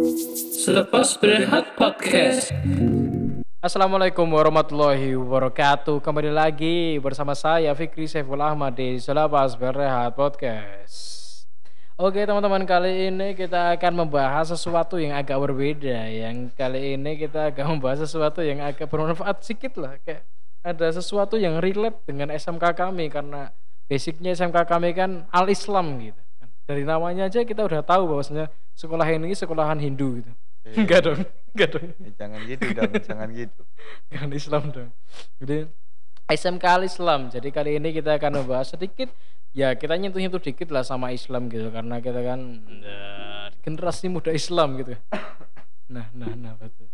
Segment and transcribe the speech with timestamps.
[0.00, 2.48] Selepas berehat podcast.
[3.60, 6.00] Assalamualaikum warahmatullahi wabarakatuh.
[6.00, 11.44] Kembali lagi bersama saya Fikri Saiful Ahmad di Selepas Berehat Podcast.
[12.00, 16.08] Oke teman-teman kali ini kita akan membahas sesuatu yang agak berbeda.
[16.08, 20.00] Yang kali ini kita akan membahas sesuatu yang agak bermanfaat sedikit lah.
[20.00, 20.24] Kayak
[20.64, 23.52] ada sesuatu yang relate dengan SMK kami Karena
[23.84, 26.20] basicnya SMK kami kan al-Islam gitu.
[26.64, 28.48] Dari namanya aja kita udah tahu bahwasanya
[28.80, 30.76] sekolah ini sekolahan Hindu gitu Iya.
[30.76, 31.20] Enggak dong,
[31.56, 33.62] enggak dong Eh, jangan gitu dong, jangan gitu.
[34.12, 34.90] kan Islam dong.
[35.40, 35.56] Jadi
[36.28, 37.20] SMK Al Islam.
[37.32, 39.08] Jadi kali ini kita akan membahas sedikit
[39.50, 43.00] ya kita nyentuh-nyentuh dikit lah sama Islam gitu karena kita kan ya,
[43.64, 44.94] generasi muda Islam gitu.
[45.90, 46.86] Nah, nah, nah betul.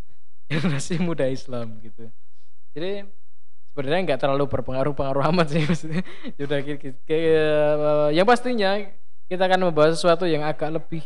[0.49, 2.09] Generasi muda Islam gitu.
[2.73, 3.05] Jadi
[3.69, 6.01] sebenarnya nggak terlalu berpengaruh-pengaruh amat sih maksudnya.
[6.39, 6.59] Sudah
[8.15, 8.79] yang pastinya
[9.29, 11.03] kita akan membahas sesuatu yang agak lebih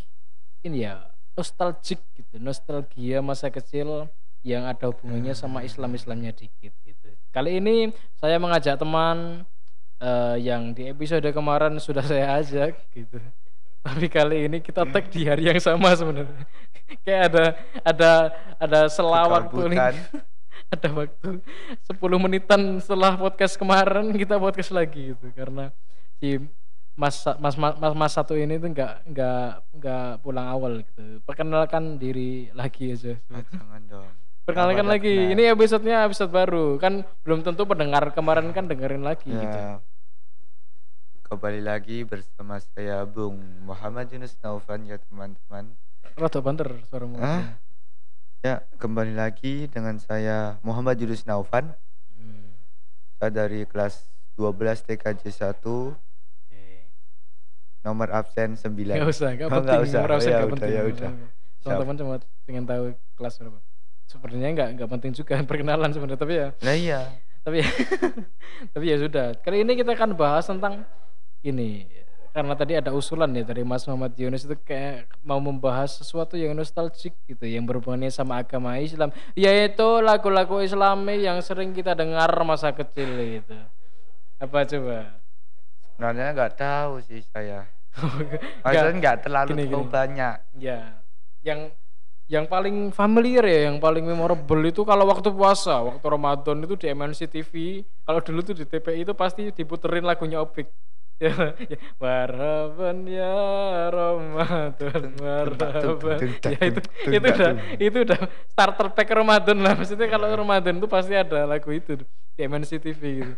[0.64, 4.10] ini ya nostalgic gitu, nostalgia masa kecil
[4.44, 7.08] yang ada hubungannya sama Islam-Islamnya dikit gitu.
[7.30, 9.44] Kali ini saya mengajak teman
[10.00, 13.20] eh, yang di episode kemarin sudah saya ajak gitu.
[13.80, 16.44] Tapi kali ini kita tag di hari yang sama sebenarnya.
[17.04, 17.44] Kayak ada
[17.80, 18.10] ada
[18.60, 19.78] ada nih.
[19.80, 19.94] Kegabutan.
[20.70, 25.74] Ada waktu 10 menitan setelah podcast kemarin kita podcast lagi gitu karena
[26.22, 26.38] si
[26.94, 31.22] Mas Mas Mas, mas, mas satu ini tuh nggak nggak nggak pulang awal gitu.
[31.22, 33.14] Perkenalkan diri lagi aja.
[33.28, 34.10] Ah, jangan dong.
[34.42, 35.14] Perkenalkan Apa lagi.
[35.14, 35.32] kenal?
[35.32, 36.76] Ini episodenya episode baru.
[36.76, 39.44] Kan belum tentu pendengar kemarin kan dengerin lagi gitu.
[39.56, 39.78] Ya.
[41.22, 45.70] Kembali lagi bersama saya Bung Muhammad Yunus Naufan ya teman-teman.
[46.18, 47.22] Rada banter suaramu.
[47.22, 47.54] Hah?
[48.40, 51.70] Ya, kembali lagi dengan saya Muhammad Yunus Naufan.
[52.10, 52.50] Hmm,
[53.14, 56.09] Saya dari kelas 12 TKJ 1, oke.
[57.80, 58.76] Nomor absen 9.
[58.96, 59.80] Nggak usah, nggak Oh, penting.
[59.82, 60.00] usah.
[60.00, 60.70] Nggak Oh, ya penting.
[60.70, 61.10] ya udah.
[61.60, 62.14] Teman-teman cuma
[62.44, 63.58] pengen tahu kelas berapa.
[64.04, 67.00] Sebenarnya nggak nggak penting juga perkenalan sebenarnya, tapi ya Nah iya,
[67.40, 67.62] tapi
[68.74, 70.84] tapi ya sudah kali ini kita akan bahas tentang
[71.40, 71.88] ini
[72.30, 76.54] karena tadi ada usulan ya dari Mas Muhammad Yunus itu kayak mau membahas sesuatu yang
[76.54, 82.70] nostalgic gitu yang berhubungannya sama agama Islam yaitu lagu-lagu Islami yang sering kita dengar masa
[82.70, 83.56] kecil itu
[84.38, 85.18] apa coba
[86.00, 87.68] sebenarnya nggak tahu sih saya.
[88.64, 89.16] Maksudnya nggak.
[89.20, 89.84] terlalu gini, gini.
[89.84, 90.34] banyak.
[90.56, 90.96] ya
[91.44, 91.68] yang
[92.24, 96.86] yang paling familiar ya yang paling memorable itu kalau waktu puasa waktu Ramadan itu di
[96.88, 97.52] MNC TV
[98.08, 100.72] kalau dulu tuh di TPI itu pasti diputerin lagunya Opik.
[101.20, 101.76] Ya, ya.
[102.00, 103.36] Marhaban ya
[103.92, 106.80] Ramadan marhaban ya itu
[107.12, 109.76] itu udah itu udah starter pack Ramadan lah.
[109.76, 113.34] Maksudnya kalau Ramadan itu pasti ada lagu itu di MNC TV gitu.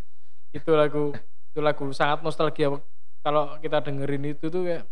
[0.54, 1.10] Itu lagu
[1.52, 2.72] itu lagu sangat nostalgia
[3.20, 4.88] kalau kita dengerin itu tuh kayak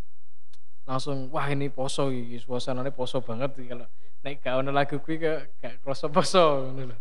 [0.84, 3.88] langsung wah ini poso iki suasananya poso banget kalau
[4.21, 6.93] naik gak ono lagu kuwi kayak gak kroso poso ngono.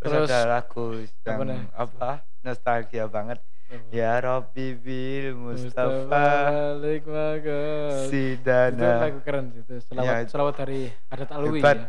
[0.00, 1.38] Terus, Terus ada lagu yang
[1.70, 2.10] apa apa,
[2.40, 3.38] nostalgia banget.
[3.94, 6.02] Ya Rabbi bil Mustafa
[6.82, 7.60] Maga.
[8.02, 8.90] itu Sidana.
[8.98, 11.78] lagu keren itu selawat Ya, selawat dari Hadat Alwi Hebat.
[11.78, 11.88] ya.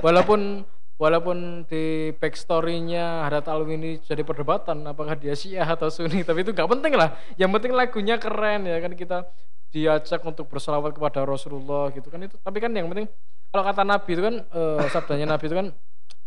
[0.00, 0.64] walaupun
[1.02, 6.54] walaupun di backstory-nya Hadat Alwi ini jadi perdebatan apakah dia Syiah atau Sunni tapi itu
[6.54, 7.18] nggak penting lah.
[7.34, 9.26] Yang penting lagunya keren ya kan kita
[9.74, 12.38] diajak untuk berselawat kepada Rasulullah gitu kan itu.
[12.38, 13.10] Tapi kan yang penting
[13.50, 15.68] kalau kata Nabi itu kan eh, sabdanya Nabi itu kan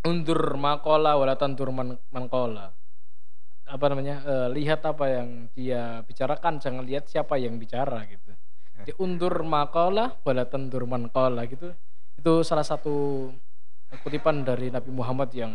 [0.03, 2.75] undur makola wala tandur man, mankola
[3.65, 8.35] apa namanya eh, lihat apa yang dia bicarakan jangan lihat siapa yang bicara gitu.
[8.85, 11.71] Diundur makola wala tandur mankola gitu.
[12.19, 13.31] Itu salah satu
[14.03, 15.51] kutipan dari Nabi Muhammad yang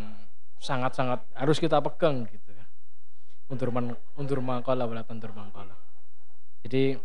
[0.61, 2.67] sangat-sangat harus kita pegang gitu kan.
[3.51, 5.81] Undur man undur makola wala tandur mankola
[6.65, 6.97] jadi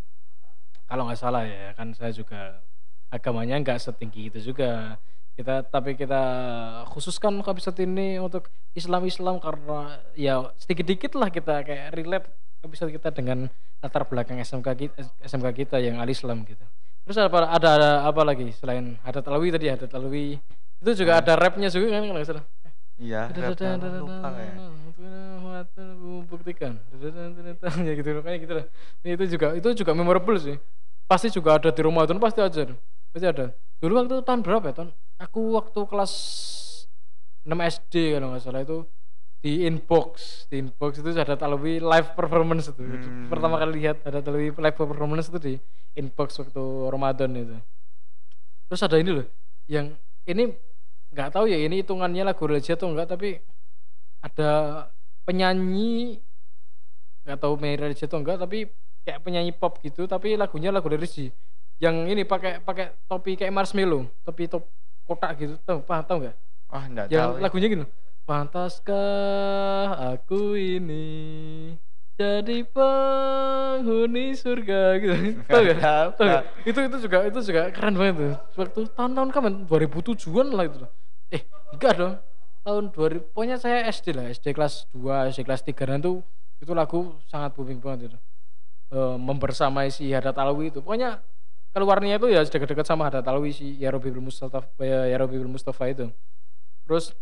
[0.87, 2.61] kalau nggak salah ya kan saya juga
[3.11, 5.01] agamanya nggak setinggi itu juga.
[5.37, 6.23] Kita tapi kita
[6.89, 12.29] khususkan episode ini untuk Islam-Islam karena ya sedikit-dikit lah kita kayak relate
[12.65, 13.53] episode kita dengan
[13.85, 16.65] latar belakang SMK kita, SMK kita yang al Islam gitu.
[17.05, 19.69] Terus apa ada, ada apa lagi selain Hadat Alwi tadi?
[19.69, 20.41] Hadat Alwi
[20.83, 22.45] itu juga ada rapnya juga kan kalau nggak salah.
[22.97, 24.57] Iya, rapnya lupa kayak.
[26.27, 26.73] buktikan
[27.87, 28.67] ya gitu kayak gitu lah.
[29.05, 30.57] Itu juga itu juga memorable sih.
[31.07, 32.75] Pasti juga ada di Ramadan pasti ada
[33.15, 33.53] pasti ada.
[33.81, 34.91] Dulu waktu tahun berapa ya tahun
[35.21, 36.13] aku waktu kelas
[37.47, 38.85] 6 SD kalau nggak salah itu
[39.41, 40.45] di inbox.
[40.51, 42.83] Di inbox itu ada Talwi live performance itu.
[42.83, 43.31] Hmm.
[43.31, 45.55] pertama kali lihat ada Talwi live performance itu di
[45.95, 47.57] inbox waktu Ramadan itu.
[48.67, 49.27] Terus ada ini loh
[49.71, 49.95] yang
[50.27, 50.51] ini
[51.11, 53.39] nggak tahu ya ini hitungannya lagu religi atau enggak tapi
[54.21, 54.51] ada
[55.23, 56.19] penyanyi
[57.25, 58.67] nggak tahu Mary religi atau enggak tapi
[59.03, 61.31] kayak penyanyi pop gitu tapi lagunya lagu religi
[61.79, 64.65] yang ini pakai pakai topi kayak marshmallow topi top
[65.05, 66.37] kotak gitu tahu paham tahu nggak
[66.67, 67.43] Oh, enggak yang tahu.
[67.47, 67.85] lagunya gini
[68.27, 69.87] pantaskah
[70.19, 71.07] aku ini
[72.17, 75.15] jadi penghuni surga gitu.
[75.45, 75.79] Tahu nggak
[76.17, 76.27] Tahu,
[76.65, 78.35] itu itu juga itu juga keren banget tuh.
[78.57, 79.53] Waktu tahun-tahun kapan?
[79.69, 80.79] 2007an lah itu
[81.29, 82.15] eh enggak dong.
[82.67, 86.25] Tahun 2000 pokoknya saya SD lah SD kelas 2 SD kelas 3 dan itu
[86.59, 88.19] itu lagu sangat booming banget itu.
[88.91, 90.81] Eh, membersamai si Hadat Alwi itu.
[90.81, 91.21] Pokoknya
[91.71, 95.85] keluarnya itu ya dekat-dekat sama Hadat Alwi si Yarobi Bil Mustafa ya Yarobi Bil Mustafa
[95.87, 96.09] itu.
[96.89, 97.13] Terus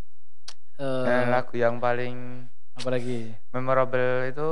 [0.79, 3.31] eh Eh, lagu yang paling apa lagi?
[3.51, 4.49] memorable itu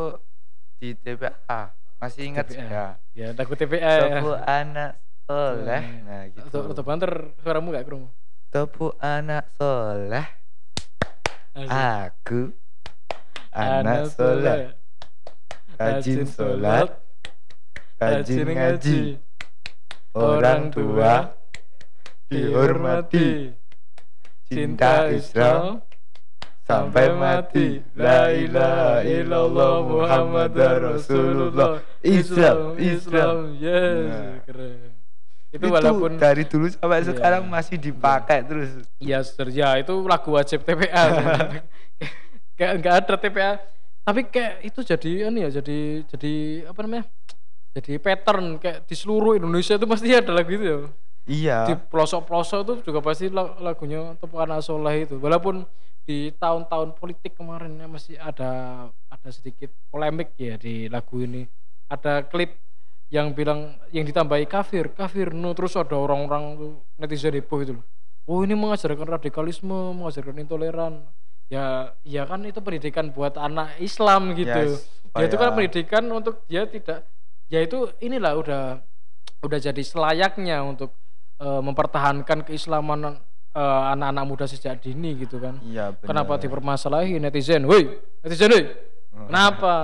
[0.82, 1.70] di TPA.
[2.02, 2.66] Masih ingat TPA.
[2.66, 2.86] ya?
[3.14, 4.18] ya lagu TPA ya.
[4.18, 4.92] Tepu anak
[5.30, 5.82] soleh.
[6.02, 6.58] Nah, gitu.
[6.74, 8.10] Atau banter suaramu gak kerungu
[8.50, 10.26] Tepu anak soleh.
[11.54, 12.50] Aku
[13.54, 14.74] anak soleh.
[15.78, 16.98] Rajin sholat,
[18.02, 18.98] rajin ngaji.
[20.12, 21.38] Orang tua
[22.26, 23.54] dihormati.
[24.50, 25.80] Cinta Islam
[26.72, 27.68] sampai mati.
[27.92, 31.84] La ilaha illallah Muhammad Rasulullah.
[32.00, 33.36] Islam, Islam.
[33.56, 34.34] yes Nah.
[34.42, 34.90] keren
[35.52, 37.12] itu, Itu walaupun dari dulu sampai Iya.
[37.12, 38.72] sekarang masih dipakai terus.
[38.96, 41.04] ya Sir, ya itu lagu wajib TPA
[42.56, 43.50] kayak nggak ada TPA
[44.02, 45.78] tapi kayak itu jadi ini ya jadi
[46.08, 46.32] jadi
[46.66, 47.04] apa namanya
[47.72, 50.78] jadi pattern kayak di seluruh Indonesia itu pasti ada lagu itu ya
[51.22, 51.70] Iya.
[51.70, 55.22] di pelosok-pelosok itu juga pasti la- lagunya Tepukan Soleh itu.
[55.22, 55.62] Walaupun
[56.02, 58.50] di tahun-tahun politik kemarin ya masih ada
[59.06, 61.46] ada sedikit polemik ya di lagu ini.
[61.86, 62.58] Ada klip
[63.12, 67.84] yang bilang yang ditambahi kafir kafir no terus ada orang-orang tuh netizen heboh itu loh.
[68.26, 71.06] Oh ini mengajarkan radikalisme mengajarkan intoleran.
[71.52, 74.50] Ya ya kan itu pendidikan buat anak Islam gitu.
[74.50, 77.06] Yes, ya itu kan pendidikan untuk dia tidak
[77.52, 78.62] ya itu inilah udah
[79.44, 80.96] udah jadi selayaknya untuk
[81.40, 83.16] eh, mempertahankan keislaman
[83.52, 85.60] eh, anak-anak muda sejak dini gitu kan.
[85.64, 86.08] Iya benar.
[86.08, 87.64] kenapa dipermasalahi netizen?
[87.64, 87.88] Woi
[88.24, 88.64] netizen woi.
[89.12, 89.28] Hmm.
[89.28, 89.74] kenapa?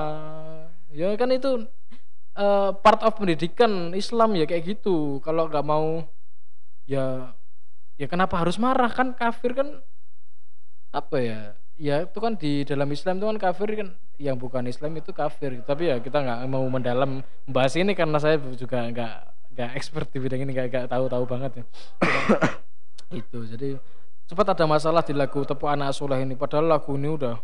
[0.92, 1.68] Ya kan itu
[2.36, 5.20] eh, part of pendidikan Islam ya kayak gitu.
[5.24, 6.04] Kalau nggak mau
[6.88, 7.36] ya
[8.00, 8.90] ya kenapa harus marah?
[8.92, 9.80] Kan kafir kan
[10.92, 11.40] apa ya?
[11.78, 15.62] Ya itu kan di dalam Islam itu kan kafir kan yang bukan Islam itu kafir.
[15.62, 20.22] Tapi ya kita nggak mau mendalam membahas ini karena saya juga nggak nggak expert di
[20.22, 21.64] bidang ini nggak nggak tahu-tahu banget ya.
[23.18, 23.74] Itu jadi
[24.22, 26.38] sempat ada masalah di lagu Tepuk Anak Soleh ini.
[26.38, 27.34] Padahal lagu ini udah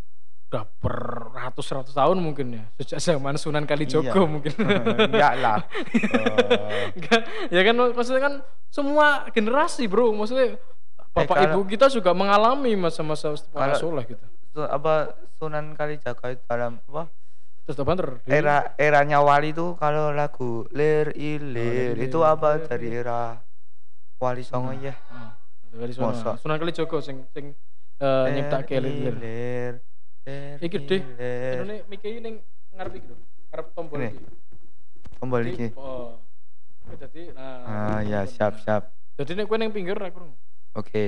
[0.44, 2.64] udah beratus-ratus tahun mungkin ya.
[2.78, 4.31] Sejak zaman Sunan Kalijogo Iya.
[4.31, 4.52] mungkin.
[5.11, 5.58] Enggak lah.
[6.94, 7.20] Enggak,
[7.50, 8.34] ya kan maksudnya kan
[8.70, 10.14] semua generasi bro.
[10.14, 10.55] Maksudnya
[11.10, 14.22] bapak Eh, kalau- ibu kita juga mengalami masa-masa Tepuk Anak Soleh gitu.
[14.55, 17.10] apa Sunan Kalijaga itu dalam apa
[17.64, 23.40] terus banter era eranya Wali itu kalau lagu Lir Ilir Lir itu apa dari era
[24.20, 24.93] Wali Songo ya?
[25.75, 26.31] Kali Sunan Masa?
[26.38, 27.50] Sunan Kalijogo sing sing
[27.99, 29.75] eh, nyiptake lir Lir.
[30.62, 30.78] Iki.
[30.87, 31.56] Lir.
[31.66, 32.38] Ini Miki ning
[32.72, 33.16] ngarep iki lho
[33.50, 34.08] ngarep tombol Ini.
[34.14, 34.25] iki.
[35.19, 35.67] Tombol iki.
[35.75, 36.20] oh
[36.94, 38.93] jadi nah ah ya siap siap.
[39.19, 40.31] Jadi nek kowe ning pinggir aku
[40.75, 41.05] oke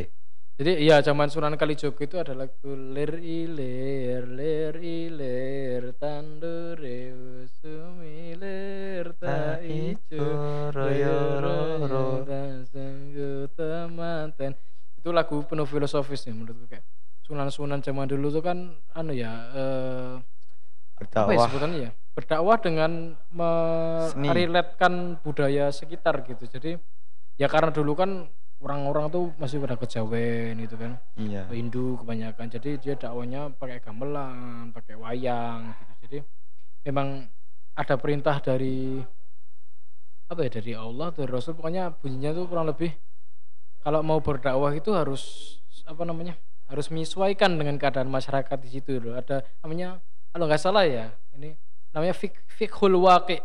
[0.57, 7.13] Jadi iya zaman Sunan Kalijogo itu ada lagu lir ilir lir ilir tandure
[7.45, 12.25] usumi lir ta ijo royo roro.
[12.73, 14.57] Sungguh temanten
[14.97, 16.85] itu lagu penuh filosofis ya menurutku kayak
[17.29, 20.15] Sunan-sunan zaman dulu tuh kan anu ya eh,
[21.13, 21.47] apa ya berdakwah.
[21.53, 21.91] sebutannya ya?
[22.17, 23.13] Berdakwah dengan
[24.17, 26.49] meriletkan budaya sekitar gitu.
[26.49, 26.81] Jadi
[27.37, 28.25] ya karena dulu kan
[28.61, 30.97] orang-orang tuh masih pada kejawen gitu kan.
[31.21, 31.45] Iya.
[31.53, 32.47] Hindu kebanyakan.
[32.49, 35.93] Jadi dia dakwanya pakai gamelan pakai wayang gitu.
[36.07, 36.19] Jadi
[36.89, 37.29] memang
[37.77, 39.01] ada perintah dari
[40.27, 41.55] apa ya dari Allah dari Rasul.
[41.55, 42.91] Pokoknya bunyinya tuh kurang lebih
[43.85, 46.35] kalau mau berdakwah itu harus apa namanya
[46.67, 49.15] harus menyesuaikan dengan keadaan masyarakat di situ loh.
[49.15, 51.55] Ada namanya kalau nggak salah ya ini
[51.93, 53.39] namanya fik fikhul waqi.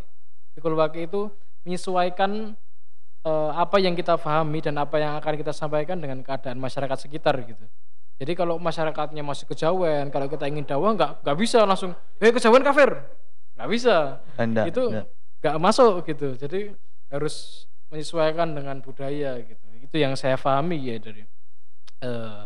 [0.56, 1.30] Fikhul waqi itu
[1.62, 2.58] menyesuaikan
[3.22, 7.38] eh, apa yang kita pahami dan apa yang akan kita sampaikan dengan keadaan masyarakat sekitar
[7.46, 7.64] gitu.
[8.22, 12.62] Jadi kalau masyarakatnya masih kejawen, kalau kita ingin dakwah nggak nggak bisa langsung, eh kejawen
[12.62, 13.02] kafir,
[13.58, 14.94] nggak bisa, Anda itu
[15.42, 16.38] nggak masuk gitu.
[16.38, 16.70] Jadi
[17.10, 19.66] harus menyesuaikan dengan budaya gitu.
[19.82, 21.26] Itu yang saya pahami ya dari
[22.02, 22.44] eh,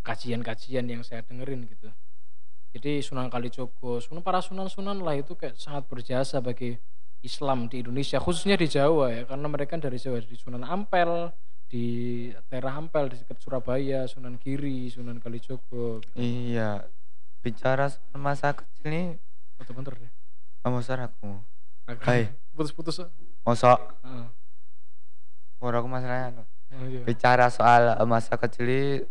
[0.00, 1.92] kajian-kajian yang saya dengerin gitu.
[2.70, 6.78] Jadi Sunan Kalijogo, Sunan para sunan-sunan lah itu kayak sangat berjasa bagi
[7.20, 11.28] Islam di Indonesia, khususnya di Jawa ya, karena mereka dari Jawa di Sunan Ampel,
[11.68, 11.86] di
[12.48, 16.00] daerah Ampel di dekat Surabaya, Sunan Giri, Sunan Kalijogo.
[16.00, 16.16] Gitu.
[16.16, 16.84] iya
[17.40, 19.06] bicara masa kecil nih
[19.56, 20.10] Betul bener ya.
[20.60, 21.28] kamu aku
[22.04, 22.28] Hai.
[22.52, 23.00] Putus-putus.
[23.42, 23.80] masa.
[25.60, 27.02] Ora aku masalahnya anu, Oh, iya.
[27.02, 29.02] bicara soal masa kecil ini,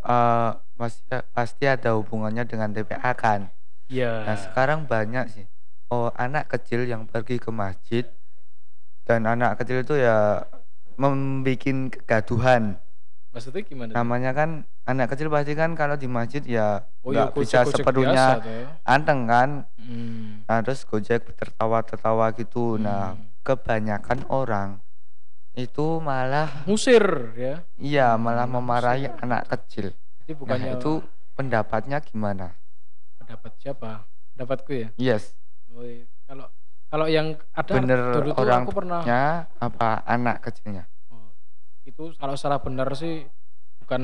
[0.00, 3.52] eh, pasti pasti ada hubungannya dengan TPA kan.
[3.92, 4.24] Iya.
[4.24, 5.44] Nah sekarang banyak sih
[5.92, 8.08] oh anak kecil yang pergi ke masjid
[9.04, 10.40] dan anak kecil itu ya
[10.96, 11.60] membuat
[11.92, 12.80] kegaduhan.
[13.32, 13.90] Maksudnya gimana?
[13.96, 14.50] Namanya kan
[14.84, 18.26] anak kecil pasti kan kalau di masjid ya Oh, ya nggak bisa gojek-gojek sepenuhnya
[18.84, 19.50] anteng kan.
[19.76, 20.44] Hmm.
[20.48, 22.76] Nah terus gojek tertawa-tertawa gitu.
[22.76, 23.28] Nah Hmm.
[23.42, 24.68] kebanyakan orang
[25.52, 27.02] itu malah Musir
[27.36, 27.60] ya.
[27.76, 29.20] iya malah Hmm, memarahi musir.
[29.20, 29.86] anak kecil.
[30.22, 30.92] Jadi Nah bukannya itu
[31.34, 32.52] pendapatnya gimana?
[33.18, 33.90] pendapat siapa?
[34.36, 34.88] Pendapatku ya.
[34.96, 35.32] Yes,
[35.72, 36.04] Oh, iya.
[36.28, 36.46] Kalau
[36.92, 39.24] kalau yang ada bener dulu tuh orang aku pernah nya
[39.56, 40.84] apa anak kecilnya?
[41.08, 41.32] Oh,
[41.88, 43.24] itu kalau salah benar sih
[43.80, 44.02] bukan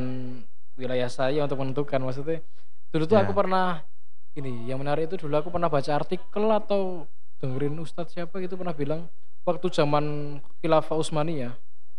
[0.80, 2.40] wilayah saya untuk menentukan maksudnya
[2.88, 3.22] dulu tuh Ya.
[3.28, 3.84] aku pernah
[4.32, 7.04] ini yang menarik itu dulu aku pernah baca artikel atau
[7.42, 9.10] dengerin ustadz siapa gitu pernah bilang
[9.44, 11.52] waktu zaman khilafah Utsmaniyah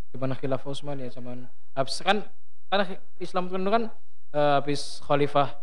[0.10, 1.46] gimana khilafah Utsmaniyah zaman
[1.78, 2.26] habis kan
[2.72, 2.86] karena
[3.22, 3.84] Islam itu kan
[4.34, 5.54] eh, habis khalifah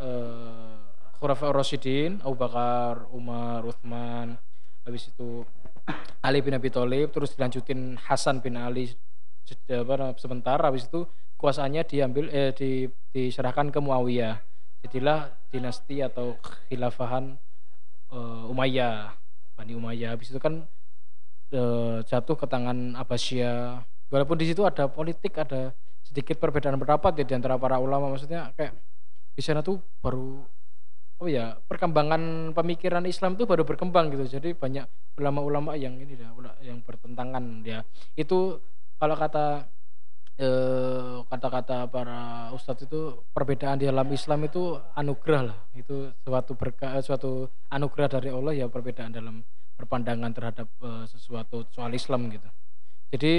[0.00, 0.81] eh
[1.22, 4.34] Khulafaur Rasyidin Abu Bakar Umar Uthman
[4.82, 5.46] habis itu
[6.26, 8.90] Ali bin Abi Thalib terus dilanjutin Hasan bin Ali
[10.18, 11.06] sebentar habis itu
[11.38, 14.38] kuasaannya diambil eh di, diserahkan ke Muawiyah.
[14.86, 16.38] Jadilah dinasti atau
[16.70, 17.34] khilafahan
[18.14, 19.14] eh, Umayyah
[19.58, 20.14] Bani Umayyah.
[20.14, 20.66] Habis itu kan
[21.50, 23.82] eh, jatuh ke tangan Abbasiyah.
[24.10, 25.74] Walaupun di situ ada politik ada
[26.06, 28.10] sedikit perbedaan pendapat ya di antara para ulama.
[28.10, 28.78] Maksudnya kayak
[29.34, 30.46] di sana tuh baru
[31.22, 34.26] oh ya perkembangan pemikiran Islam tuh baru berkembang gitu.
[34.26, 34.84] Jadi banyak
[35.22, 37.86] ulama-ulama yang ini ula- yang bertentangan ya
[38.18, 38.58] itu
[38.98, 39.70] kalau kata
[40.42, 45.58] eh, kata-kata para ustadz itu perbedaan di dalam Islam itu anugerah lah.
[45.78, 49.46] Itu suatu berkah eh, suatu anugerah dari Allah ya perbedaan dalam
[49.78, 52.48] berpandangan terhadap eh, sesuatu soal Islam gitu.
[53.14, 53.34] Jadi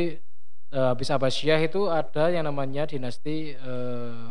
[0.72, 4.26] eh, habis Abbasiyah itu ada yang namanya dinasti eh,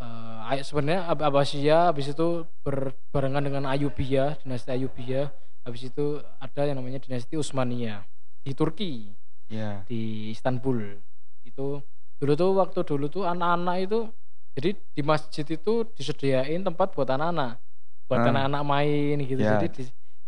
[0.00, 5.28] Ay- sebenarnya Ab- Abbasiyah habis itu berbarengan dengan Ayubiyah dinasti Ayubiyah
[5.66, 6.04] habis itu
[6.38, 8.06] ada yang namanya dinasti Utsmaniyah
[8.40, 9.10] di Turki
[9.48, 9.82] Iya.
[9.84, 10.96] di Istanbul
[11.42, 11.80] itu
[12.16, 14.00] dulu tuh waktu dulu tuh anak-anak itu
[14.54, 17.58] jadi di masjid itu disediain tempat buat anak-anak
[18.06, 18.28] buat Ah.
[18.30, 19.56] anak-anak main gitu Ya.
[19.58, 19.82] jadi di,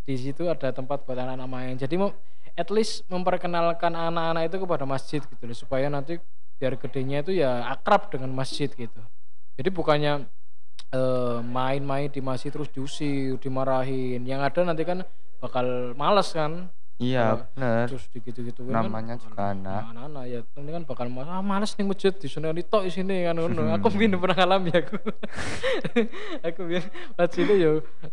[0.05, 2.11] di situ ada tempat buat anak-anak main jadi mau
[2.57, 6.19] at least memperkenalkan anak-anak itu kepada masjid gitu loh supaya nanti
[6.59, 9.01] biar gedenya itu ya akrab dengan masjid gitu
[9.61, 10.25] jadi bukannya
[10.97, 14.25] eh, main-main di masjid terus diusir dimarahin.
[14.25, 15.05] Yang ada nanti kan
[15.37, 16.73] bakal males kan?
[17.01, 17.85] Iya, Kalau bener.
[17.89, 19.89] terus digitu-gitu Namanya juga anak.
[19.97, 22.93] anak ya ini kan bakal malas ah, males nih masjid di sana di tok di
[22.93, 23.37] sini kan.
[23.37, 23.69] Ngono.
[23.81, 24.97] Aku bin pernah ngalami aku.
[26.49, 26.85] Aku bin
[27.17, 27.71] pas cilik yo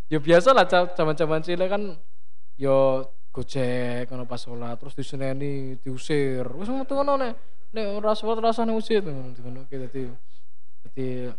[0.07, 1.99] yo biasa lah zaman-zaman cilik kan
[2.55, 6.47] yo gojek ngono pas sholat terus diseneni diusir.
[6.55, 7.35] Wis metu ngono nek
[7.75, 9.03] nek ora sholat rasane masjid.
[9.03, 10.15] Ngono ngono gitu
[10.87, 11.35] jadi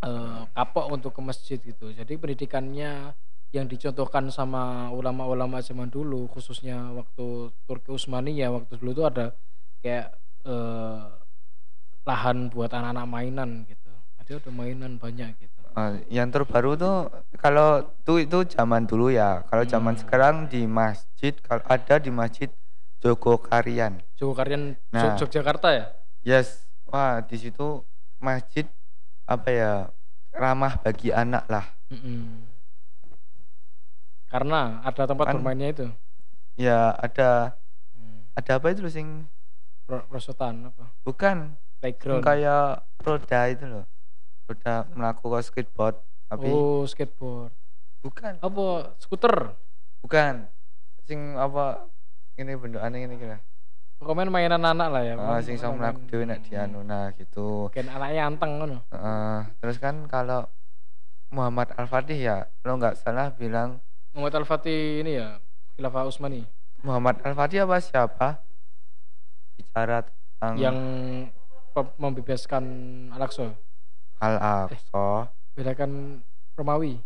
[0.00, 3.12] eh, kapok untuk ke masjid gitu jadi pendidikannya
[3.50, 9.26] yang dicontohkan sama ulama-ulama zaman dulu khususnya waktu Turki Utsmaniyah waktu dulu tuh ada
[9.82, 10.14] kayak
[10.46, 11.04] eh,
[12.02, 17.06] lahan buat anak-anak mainan gitu ada ada mainan banyak gitu Eh, yang terbaru tuh
[17.38, 19.46] kalau tuh itu zaman dulu ya.
[19.46, 20.02] Kalau zaman Hmm.
[20.02, 22.50] sekarang di masjid kalau ada di masjid
[22.98, 24.02] Jogokarian.
[24.18, 25.14] Jogokarian Nah.
[25.14, 25.86] Yogyakarta ya
[26.26, 26.66] Yes.
[26.90, 27.86] Wah, di situ
[28.20, 28.68] masjid
[29.24, 29.72] apa ya?
[30.30, 31.66] ramah bagi anak lah.
[31.90, 32.46] Mm-mm.
[34.30, 35.86] karena ada tempat Kan- bermainnya itu
[36.54, 37.56] Ya, ada
[37.96, 38.30] Hmm.
[38.36, 39.26] ada apa itu loh sing
[39.88, 43.84] Pro- prosotan apa bukan playground kayak roda itu loh.
[44.46, 45.96] Roda melakukan skateboard
[46.28, 47.50] tapi oh skateboard
[48.00, 48.64] bukan, apa
[49.02, 49.56] skuter
[49.98, 50.46] bukan.
[51.04, 51.90] Sing apa
[52.36, 53.38] ini bentukannya ini kira.
[54.00, 55.14] Pokoknya mainan anak lah ya.
[55.14, 57.68] Pokoknya sing sama main- mlaku dhewe nek di anu nah gitu.
[57.68, 60.48] Mungkin anaknya anteng kan Heeh, terus kan kalau
[61.30, 63.78] Muhammad Al-Fatih ya, kalau nggak salah bilang
[64.10, 65.38] Muhammad Al-Fatih ini ya
[65.76, 66.42] Khilafah Utsmani.
[66.80, 68.28] Muhammad Al-Fatih apa siapa?
[69.54, 70.76] Bicara tentang yang
[71.96, 72.64] membebaskan
[73.12, 73.52] Al-Aqsa.
[74.18, 75.28] Al-Aqsa.
[75.54, 76.24] Bedakan
[76.56, 76.98] Romawi.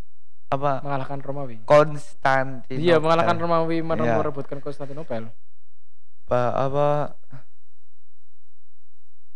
[0.49, 0.79] Apa?
[0.81, 1.57] Mengalahkan Romawi.
[1.65, 2.79] Konstantinopel.
[2.79, 4.15] iya mengalahkan Romawi Iya.
[4.15, 5.29] merebutkan Konstantinopel
[6.25, 6.87] apa, apa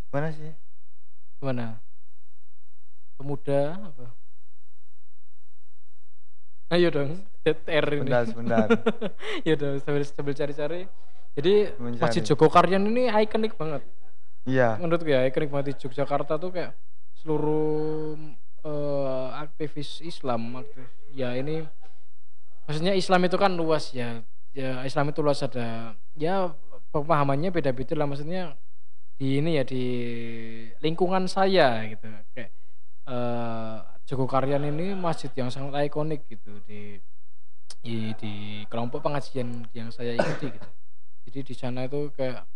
[0.09, 0.53] gimana sih?
[1.45, 1.85] Mana?
[3.21, 4.07] Pemuda apa?
[6.73, 8.09] Ayo dong, dead air ini.
[8.09, 8.67] Sebentar, sebentar.
[9.49, 10.89] ya dong, sambil sambil cari-cari.
[11.37, 12.03] Jadi Mencari.
[12.09, 13.85] Masjid Jogokarian ini ikonik banget.
[14.49, 16.73] Iya, Menurutku ya ikonik banget di Yogyakarta tuh kayak
[17.21, 18.17] seluruh
[18.65, 20.89] eh, aktivis Islam aktif.
[21.13, 21.69] Ya ini
[22.65, 24.25] maksudnya Islam itu kan luas ya.
[24.57, 26.53] Ya Islam itu luas ada ya
[26.91, 28.57] pemahamannya beda-beda lah maksudnya
[29.19, 29.85] di ini ya di
[30.79, 32.51] lingkungan saya gitu kayak
[33.09, 33.79] eh
[34.09, 36.97] Jogokarian ini masjid yang sangat ikonik gitu di
[37.85, 38.35] di, di
[38.73, 40.69] kelompok pengajian yang saya ikuti gitu.
[41.29, 42.49] Jadi di sana itu kayak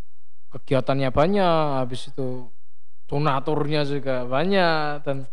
[0.48, 2.48] kegiatannya banyak, habis itu
[3.04, 5.28] donaturnya juga banyak dan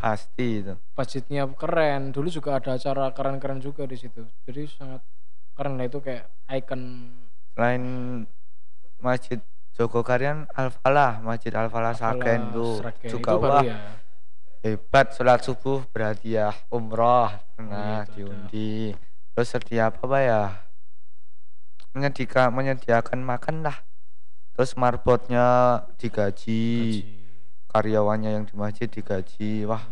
[0.00, 0.74] Pasti itu.
[0.96, 2.10] masjidnya keren.
[2.10, 4.24] Dulu juga ada acara keren-keren juga di situ.
[4.48, 5.04] Jadi sangat
[5.52, 7.12] keren lah itu kayak ikon
[7.52, 7.84] Selain
[9.00, 9.40] Masjid
[9.74, 13.78] Jogokarian Al-Falah, Masjid Al-Falah Sragen tuh juga itu wah ya.
[14.60, 18.12] hebat sholat subuh berhadiah umroh pernah itu ada.
[18.12, 18.92] diundi.
[19.32, 20.42] Terus setiap apa ya?
[21.90, 23.76] Menyediakan menyediakan makan lah.
[24.54, 25.46] Terus marbotnya
[25.96, 26.62] digaji,
[27.00, 27.00] Gaji.
[27.66, 29.64] karyawannya yang di masjid digaji.
[29.64, 29.82] Wah,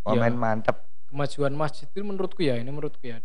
[0.00, 0.16] Ya.
[0.16, 0.76] komen mantep.
[1.10, 3.18] kemajuan masjid itu menurutku ya ini menurutku ya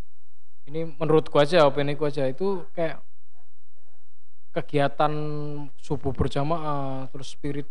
[0.66, 2.98] ini menurutku aja opiniku aja itu kayak
[4.56, 5.12] kegiatan
[5.76, 7.68] subuh berjamaah terus spirit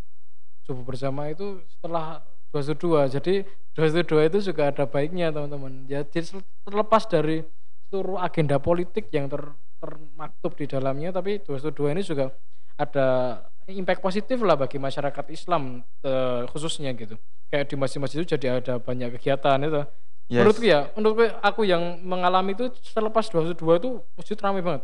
[0.69, 2.21] subuh berjamaah itu setelah
[2.53, 3.33] 212 jadi
[3.75, 5.83] 212 itu juga ada baiknya teman-teman.
[5.91, 7.43] Ya jadi terlepas dari
[7.91, 9.51] seluruh agenda politik yang ter,
[9.83, 12.31] termaktub di dalamnya tapi 212 ini juga
[12.79, 17.19] ada impact positif lah bagi masyarakat Islam eh, khususnya gitu.
[17.51, 19.83] Kayak di masjid-masjid itu jadi ada banyak kegiatan itu.
[20.25, 20.41] Yes.
[20.41, 24.81] menurutku ya menurutku aku yang mengalami itu selepas 212 itu masjid ramai banget.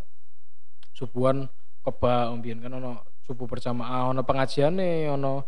[0.93, 1.49] Subuhan
[1.81, 5.45] keba umbien kan ono subuh berjamaah ono pengajian nih ono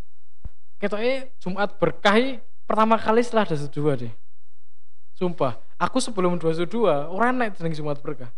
[0.81, 4.13] ketoknya Jumat berkah pertama kali setelah 212 deh.
[5.13, 6.67] Sumpah aku sebelum 212
[7.13, 8.33] orang naik jeneng Jumat berkah.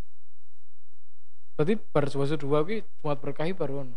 [1.55, 2.35] Berarti bar 212
[2.67, 3.95] ki Jumat berkah baru ono.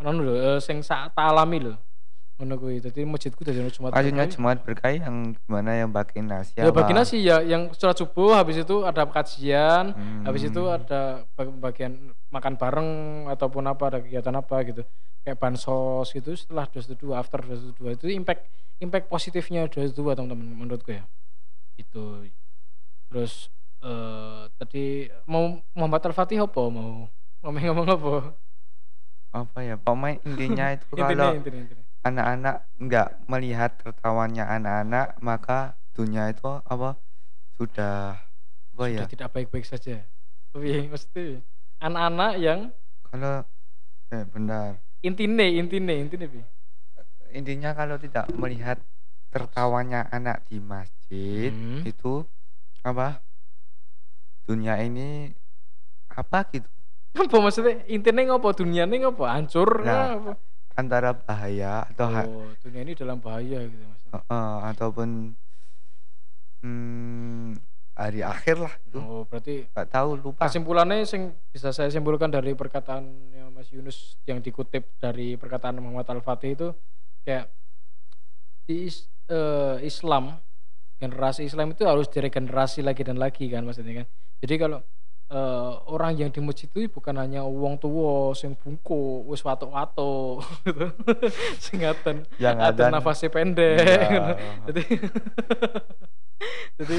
[0.00, 1.76] Ono lho eh, sing sak tak alami lho
[2.42, 4.34] ngono kuwi dadi masjidku dadi Jumat Maksudnya berkah i.
[4.34, 8.58] Jumat berkah yang gimana yang bagiin nasi Ya bagi nasi ya yang sholat subuh habis
[8.58, 10.26] itu ada kajian, Hmm.
[10.26, 11.92] habis itu ada bag- bagian
[12.28, 12.90] makan bareng
[13.28, 14.82] ataupun apa ada kegiatan apa gitu.
[15.22, 18.42] Kayak bansos gitu setelah 212 after 212 itu impact
[18.76, 21.06] impact positifnya 212 teman-teman menurutku ya.
[21.76, 22.26] Itu.
[23.06, 23.46] Terus
[23.80, 24.84] eh tadi
[25.24, 27.06] mau Muhammad Al-Fatih apa mau
[27.40, 28.14] ngomong-ngomong apa?
[29.32, 31.84] apa ya pokoknya intinya itu Intinya kalau intinya intinya.
[32.02, 35.58] Anak-anak nggak melihat tertawanya anak-anak maka
[35.94, 36.98] dunia itu apa
[37.56, 38.18] sudah
[38.74, 40.02] apa ya Sudah tidak baik-baik saja.
[40.50, 41.38] Tapi mesti
[41.78, 42.60] anak-anak yang
[43.06, 43.44] kalau
[44.10, 46.40] eh, benar intine intine intine Pi.
[47.32, 48.78] intinya kalau tidak melihat
[49.32, 51.84] tertawanya anak di masjid Hmm.
[51.84, 52.24] itu
[52.80, 53.20] apa
[54.44, 55.28] dunia ini
[56.08, 56.68] apa gitu
[57.12, 60.32] apa maksudnya intinya ngopo dunia ini ngopo hancur Nah, apa?
[60.74, 65.08] Antara bahaya atau ha- oh dunia ini dalam bahaya gitu maksudnya eh, ataupun
[66.62, 67.48] hmm,
[67.92, 68.98] hari akhir lah itu.
[68.98, 70.48] Oh berarti nggak tahu lupa.
[70.48, 76.50] kesimpulannya sing bisa saya simpulkan dari perkataannya Mas Yunus yang dikutip dari perkataan Muhammad Al-Fatih
[76.56, 76.68] itu
[77.22, 77.52] kayak
[78.64, 80.40] di is- eh, Islam
[80.96, 84.06] generasi Islam itu harus diregenerasi lagi dan lagi kan maksudnya kan.
[84.38, 84.78] Jadi kalau
[85.32, 90.86] eh, orang yang di masjid itu bukan hanya wong tua sing bungku wis watuk-watuk gitu
[91.56, 94.36] sing ngaten yang ada nafasnya pendek Iya.
[94.68, 94.82] jadi
[96.78, 96.96] jadi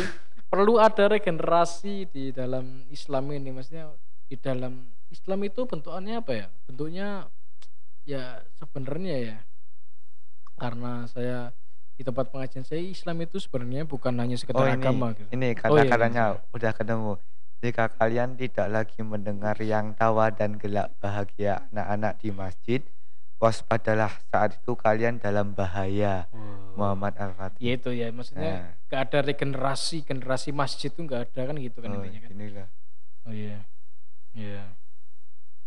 [0.49, 3.93] perlu ada regenerasi di dalam Islam ini maksudnya
[4.25, 7.07] di dalam Islam itu bentukannya apa ya bentuknya
[8.03, 9.37] ya sebenarnya ya
[10.57, 11.49] karena saya
[11.93, 15.45] di tempat pengajian saya Islam itu sebenarnya bukan hanya sekedar Oh ini, agama gitu ini
[15.45, 16.49] Oh, iya, kata-katanya iya.
[16.49, 17.13] udah ketemu.
[17.63, 22.81] Jika kalian tidak lagi mendengar yang tawa dan gelak bahagia anak-anak di masjid,
[23.39, 26.27] waspadalah saat itu kalian dalam bahaya.
[26.73, 27.61] Muhammad Al-Fatih.
[27.61, 31.77] ya itu ya maksudnya Nah, gak ada regenerasi generasi masjid itu gak ada kan gitu
[31.85, 32.67] kan oh, intinya kan inilah.
[33.29, 33.59] Oh iya.
[34.33, 34.63] Iya.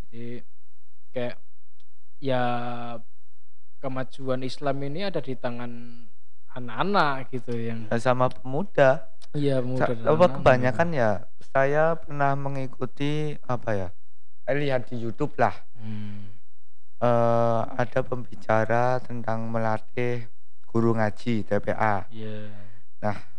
[0.03, 0.27] Jadi
[1.15, 1.35] kayak
[2.19, 2.43] ya
[3.79, 5.71] kemajuan Islam ini ada di tangan
[6.57, 9.05] anak-anak gitu yang Dan sama pemuda.
[9.31, 11.11] iya muda Sa- apa kebanyakan ya
[11.45, 13.89] saya pernah mengikuti apa ya?
[14.43, 15.53] eh, Lihat di YouTube lah.
[15.75, 16.33] Hmm.
[16.97, 20.25] eh, ada pembicara tentang melatih
[20.65, 22.09] guru ngaji TPA.
[22.09, 22.49] Iya.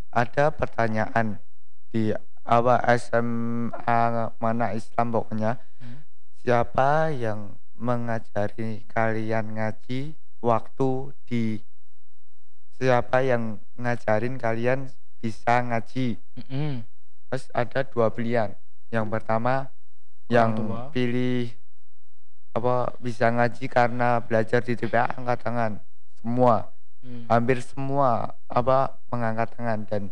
[0.08, 1.36] ada pertanyaan
[1.90, 2.08] di
[2.42, 4.00] apa SMA
[4.36, 6.00] mana Islam pokoknya Hmm.
[6.34, 10.90] siapa yang mengajari kalian ngaji waktu
[11.24, 11.60] di
[12.78, 14.86] siapa yang ngajarin kalian
[15.18, 16.86] bisa ngaji Mm-mm.
[17.28, 18.54] terus ada dua pilihan
[18.88, 19.68] yang pertama
[20.30, 20.88] yang tua.
[20.88, 21.50] pilih
[22.52, 25.72] apa bisa ngaji karena belajar di TPA angkat tangan
[26.16, 27.30] semua Hmm.
[27.30, 30.02] hampir semua apa mengangkat tangan dan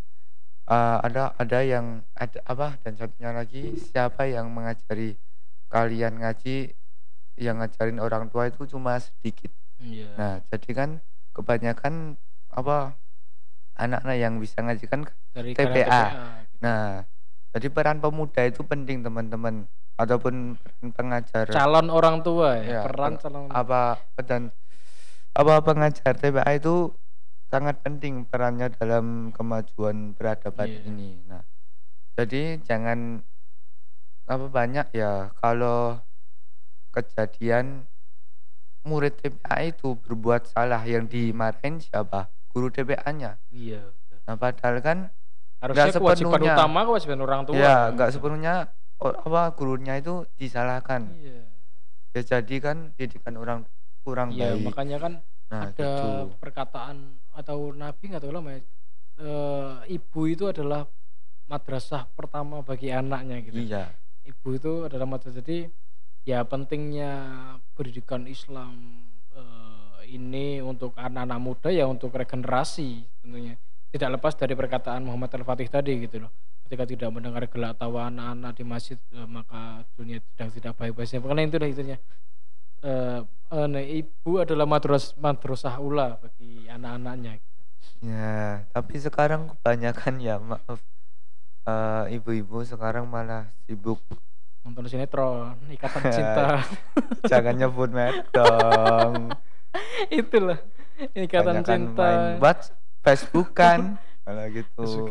[0.70, 5.18] uh, ada ada yang ada apa dan satunya lagi siapa yang mengajari
[5.66, 6.79] kalian ngaji
[7.35, 9.50] yang ngajarin orang tua itu cuma sedikit.
[9.83, 10.14] Iya.
[10.14, 10.90] Nah, jadi kan
[11.35, 12.14] kebanyakan
[12.57, 12.97] apa
[13.77, 15.05] anak-anak yang bisa ngaji kan
[15.37, 16.03] dari karena TPA.
[16.09, 16.19] gitu.
[16.64, 17.05] Nah,
[17.53, 19.69] jadi peran pemuda itu penting teman-teman
[20.01, 20.57] ataupun
[20.97, 24.53] pengajar calon orang tua ya, Ya, peran calon apa dan
[25.37, 26.92] apa pengajar TPA itu
[27.53, 30.81] sangat penting perannya dalam kemajuan peradaban Iya.
[30.88, 31.11] ini.
[31.29, 31.45] Nah,
[32.16, 33.21] jadi jangan
[34.27, 36.01] apa banyak ya kalau
[36.90, 37.85] kejadian
[38.87, 42.31] murid TPA itu berbuat salah yang dimarahin siapa?
[42.57, 43.37] Guru TPA-nya.
[43.47, 44.16] iya betul.
[44.25, 44.99] Nah, padahal kan
[45.57, 46.57] harusnya kewajiban sepenuhnya.
[46.57, 48.55] utama kewajiban orang tua ya nggak sepenuhnya
[48.99, 51.12] apa gurunya itu disalahkan.
[51.14, 51.45] iya
[52.11, 53.69] Ya jadi kan didikan orang
[54.01, 54.64] kurang iya baik.
[54.64, 55.12] makanya kan
[55.47, 56.35] Nah, ada gitu.
[56.38, 56.97] perkataan
[57.31, 58.61] atau nabi nggak tahu lama ya
[59.16, 60.88] eh, ibu itu adalah
[61.47, 63.92] madrasah pertama bagi anaknya gitu Iya.
[64.25, 65.71] ibu itu adalah madrasah jadi
[66.25, 67.12] ya pentingnya
[67.73, 68.75] pendidikan Islam
[69.31, 69.65] eh,
[70.07, 73.59] ini untuk anak-anak muda ya untuk regenerasi tentunya.
[73.90, 76.33] Tidak lepas dari perkataan Muhammad Al-Fatih tadi gitu loh.
[76.66, 81.19] Ketika tidak mendengar gelak tawa anak-anak di masjid eh, maka dunia sedang tidak baik-baiknya.
[81.23, 81.97] Karena itu lah itunya.
[82.83, 87.38] Eh, eh, nah, ibu adalah madras madrasah ula bagi anak-anaknya.
[88.05, 90.79] Ya, tapi sekarang kebanyakan ya maaf.
[92.07, 93.99] Ibu-ibu sekarang malah sibuk.
[94.66, 96.62] Nonton sinetron ikatan cinta.
[97.27, 99.31] Jangan nyebut merek dong.
[100.20, 100.58] itulah
[101.12, 103.80] ikatan Kebanyakan cinta main WhatsApp, Facebookan,
[104.24, 105.06] malah gitu.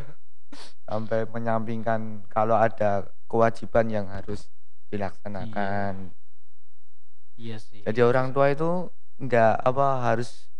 [0.88, 4.52] Sampai menyampingkan kalau ada kewajiban yang harus
[4.92, 6.12] dilaksanakan.
[7.34, 10.52] iya sih Jadi orang tua itu nggak apa harus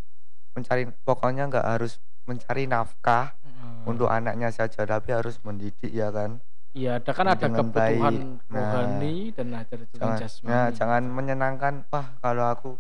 [0.57, 3.85] mencari pokoknya nggak harus mencari nafkah Heeh.
[3.85, 6.41] untuk anaknya saja tapi harus mendidik ya kan.
[6.73, 8.01] Iya, ada kan ada kebutuhan baik.
[8.49, 10.49] Nah, rohani dan ada kebutuhan Jangan jasmani.
[10.49, 12.71] nah, jangan menyenangkan wah kalau aku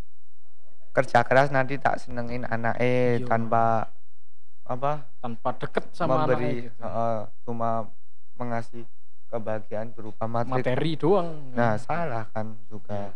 [0.92, 3.26] kerja keras nanti tak senengin anak eh Iya.
[3.26, 3.88] tanpa
[4.62, 6.78] apa tanpa deket sama memberi gitu.
[6.78, 7.90] heeh, cuma
[8.36, 8.84] mengasih
[9.26, 10.52] kebahagiaan berupa materi.
[10.60, 11.28] materi doang.
[11.50, 13.10] Nah, salah kan juga.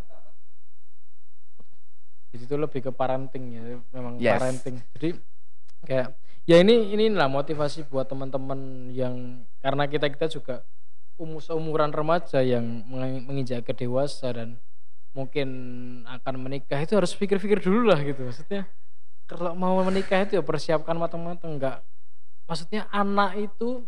[2.32, 4.32] Jadi itu lebih ke parenting ya, memang Yes.
[4.34, 4.76] parenting.
[4.96, 5.08] Jadi
[5.84, 6.08] kayak
[6.44, 9.14] ya ini inilah motivasi buat teman-teman yang
[9.60, 10.64] karena kita kita juga
[11.16, 14.60] umur umuran remaja yang meng- menginjak ke dewasa dan
[15.16, 15.48] mungkin
[16.04, 18.28] akan menikah itu harus pikir-pikir dulu lah gitu.
[18.28, 18.68] Maksudnya
[19.24, 21.80] kalau mau menikah itu ya persiapkan matang-matang enggak
[22.46, 23.82] maksudnya anak itu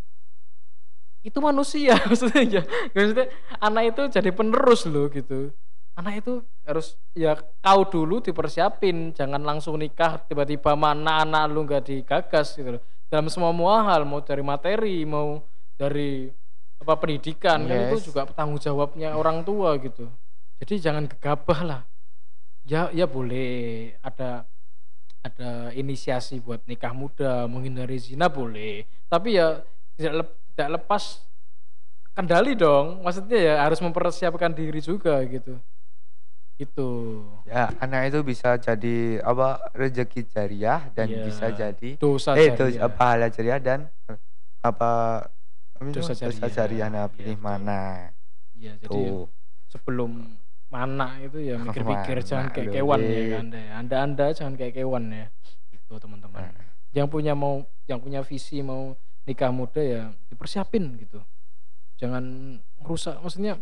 [1.22, 2.62] itu manusia maksudnya ya.
[2.94, 3.26] Maksudnya
[3.60, 5.50] anak itu jadi penerus loh gitu.
[5.98, 11.84] Anak itu harus ya kau dulu dipersiapin jangan langsung nikah tiba-tiba mana anak lu nggak
[11.86, 12.82] digagas gitu loh.
[13.10, 13.54] Dalam semua
[13.88, 15.42] hal mau dari materi mau
[15.74, 16.30] dari
[16.78, 18.06] apa pendidikan kan itu Yes.
[18.06, 20.06] juga tanggung jawabnya orang tua gitu
[20.58, 21.82] jadi jangan gegabah lah
[22.64, 23.48] ya ya boleh
[24.00, 24.44] ada
[25.18, 29.62] ada inisiasi buat nikah muda menghindari zina boleh tapi ya
[29.96, 31.04] tidak lep- tidak lepas
[32.12, 35.58] kendali dong maksudnya ya harus mempersiapkan diri juga gitu
[36.58, 36.90] gitu
[37.46, 41.22] Ya, anak itu bisa jadi apa rezeki jariah dan Iya.
[41.24, 42.90] bisa jadi dosa eh itu jariah.
[42.90, 43.78] pahala jariah dan
[44.60, 45.22] apa
[45.72, 46.02] apa itu?
[46.02, 46.50] Dosa dosa jariah.
[46.50, 47.46] jariah nah pilih betul.
[47.46, 48.10] mana
[48.52, 49.30] Iya, jadi ya tuh
[49.70, 50.10] sebelum
[50.68, 55.04] mana itu ya mikir-mikir Mana jangan kayak kewan ya kan anda anda jangan kayak kewan
[55.08, 55.26] ya.
[55.72, 56.44] Itu teman-teman.
[56.44, 56.66] Nah.
[56.96, 58.96] yang punya mau yang punya visi mau
[59.28, 60.02] nikah muda ya
[60.32, 61.20] dipersiapin gitu.
[62.00, 63.60] Jangan rusak maksudnya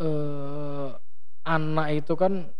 [0.00, 0.88] eh
[1.48, 2.52] anak itu kan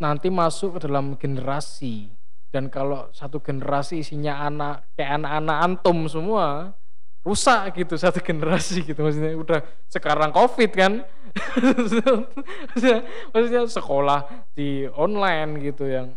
[0.00, 2.12] nanti masuk ke dalam generasi.
[2.54, 6.78] Dan kalau satu generasi isinya anak kayak anak-anak antum semua
[7.24, 9.00] rusak gitu satu generasi gitu.
[9.00, 10.92] Maksudnya udah sekarang covid kan.
[11.34, 13.02] Maksudnya,
[13.34, 14.20] maksudnya sekolah
[14.54, 16.14] di online gitu yang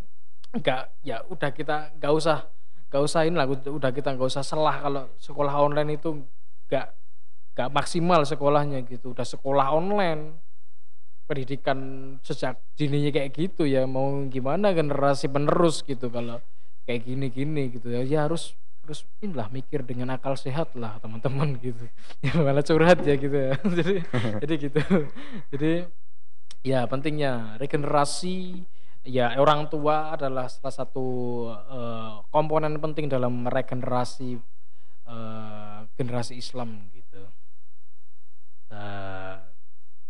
[0.54, 2.46] enggak ya udah kita nggak usah
[2.88, 6.22] nggak usah ini lah udah kita nggak usah selah kalau sekolah online itu
[6.70, 6.88] nggak
[7.58, 9.18] nggak maksimal sekolahnya gitu.
[9.18, 10.38] Udah sekolah online
[11.26, 11.80] pendidikan
[12.22, 16.40] sejak dininya kayak gitu ya mau gimana generasi penerus gitu kalau
[16.86, 18.06] kayak gini-gini gitu ya.
[18.06, 18.54] Ya harus
[18.88, 21.92] harus inilah mikir dengan akal sehat lah teman-teman gitu.
[22.24, 23.60] Ya malah curhat ya gitu ya.
[23.84, 23.96] Jadi
[24.48, 24.80] jadi gitu.
[25.52, 25.74] Jadi
[26.64, 28.64] ya pentingnya regenerasi
[29.04, 31.08] ya orang tua adalah salah satu
[31.52, 34.40] eh, komponen penting dalam regenerasi
[35.04, 37.28] eh, generasi Islam gitu.
[38.72, 39.44] Nah,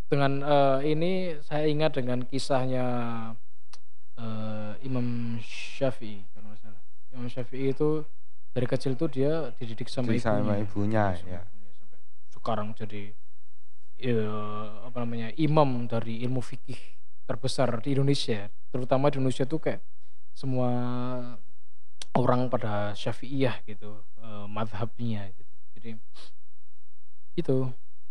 [0.06, 2.86] dengan eh, ini saya ingat dengan kisahnya
[4.14, 6.82] eh, Imam Syafi'i kalau salah.
[7.10, 8.06] Imam Syafi'i itu
[8.50, 10.20] dari kecil tuh dia dididik sama ibunya.
[10.20, 11.42] sama ibunya, ya.
[12.30, 13.12] sekarang jadi
[13.98, 14.28] eh,
[14.82, 16.78] apa namanya imam dari ilmu fikih
[17.24, 19.82] terbesar di Indonesia terutama di Indonesia tuh kayak
[20.32, 20.70] semua
[22.14, 25.90] orang pada syafi'iyah gitu eh, madhabnya gitu jadi
[27.34, 27.56] itu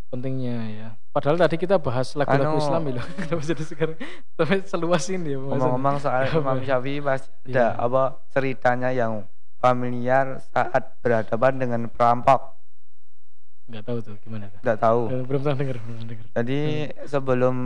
[0.08, 3.96] pentingnya ya padahal tadi kita bahas lagu-lagu Anu- Islam loh kenapa jadi sekarang
[4.32, 5.38] sampai seluas ini ya?
[5.38, 6.76] Ngomong-ngomong soal Imam ya?
[6.76, 7.68] Syafi'i pasti ada Iya.
[7.76, 9.12] apa ceritanya yang
[9.58, 12.54] familiar saat berhadapan dengan perampok.
[13.68, 15.00] nggak tahu tuh gimana tuh Tidak tahu.
[15.12, 17.04] Eh, belum pernah dengar belum pernah dengar Jadi Hmm.
[17.04, 17.56] sebelum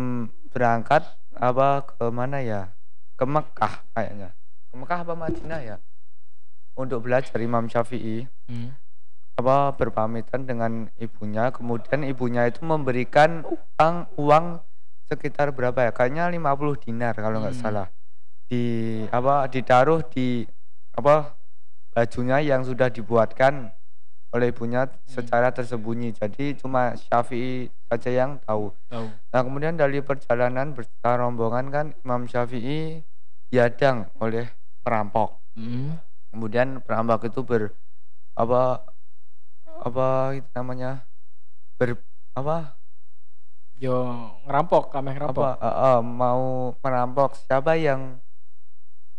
[0.50, 1.02] berangkat
[1.32, 2.74] apa ke mana ya?
[3.14, 4.34] Ke Mekah kayaknya.
[4.66, 5.76] Ke Mekah apa Madinah ya?
[6.74, 8.74] Untuk belajar Imam Syafi'i Hmm.
[9.32, 14.46] apa berpamitan dengan ibunya kemudian ibunya itu memberikan uang uang
[15.08, 17.64] sekitar berapa ya kayaknya 50 dinar kalau nggak Hmm.
[17.64, 17.86] salah
[18.44, 18.62] di
[19.08, 20.44] apa ditaruh di
[20.92, 21.32] apa
[21.92, 23.70] bajunya yang sudah dibuatkan
[24.32, 26.16] oleh ibunya secara tersembunyi.
[26.16, 28.72] Jadi cuma Syafi'i saja yang tahu.
[28.88, 29.06] Tahu.
[29.12, 33.04] Nah kemudian dari perjalanan beserta rombongan kan Imam Syafi'i
[33.52, 34.48] diadang oleh
[34.82, 35.38] perampok.
[35.52, 36.00] Hmm.
[36.32, 37.76] kemudian perampok itu ber
[38.32, 38.80] apa
[39.84, 41.04] apa itu namanya?
[41.76, 42.00] Ber
[42.32, 42.72] apa?
[43.76, 44.08] Yo
[44.48, 45.44] ngerampok kami ngerampok.
[45.44, 47.36] Apa eh, eh, mau merampok.
[47.36, 48.16] Siapa yang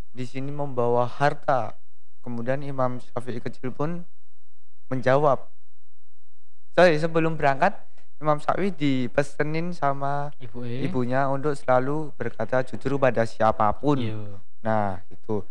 [0.10, 1.78] di sini membawa harta
[2.24, 4.08] kemudian Imam Syafi'i kecil pun
[4.88, 5.52] menjawab
[6.74, 7.76] sorry sebelum berangkat
[8.24, 14.40] Imam Syafi'i dipesenin sama ibu eh ibunya untuk selalu berkata jujur pada siapa pun Iya.
[14.64, 15.44] Nah, itu.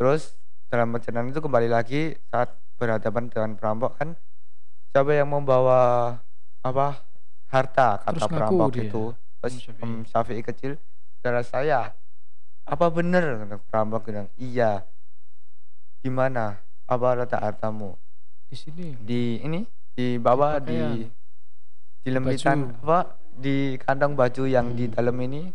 [0.00, 0.34] Terus
[0.72, 4.16] dalam perjalanan itu kembali lagi saat berhadapan dengan perampok kan
[4.90, 6.16] siapa yang membawa
[6.64, 7.04] apa
[7.52, 9.04] harta kata Terus perampok dia, itu.
[9.44, 10.40] Terus Imam Syafi'i.
[10.40, 10.80] Kecil
[11.20, 11.92] saudara saya.
[12.64, 14.88] Apa benar perampok bilang, "Iya."
[16.04, 16.52] Di mana?
[16.84, 17.96] Apa letak hartamu?
[18.44, 20.78] di sini Di ini di bawah Di di
[22.04, 22.76] di lembitan baju.
[22.84, 22.98] apa
[23.34, 24.94] di kantong baju yang di Hmm.
[24.94, 25.48] dalam ini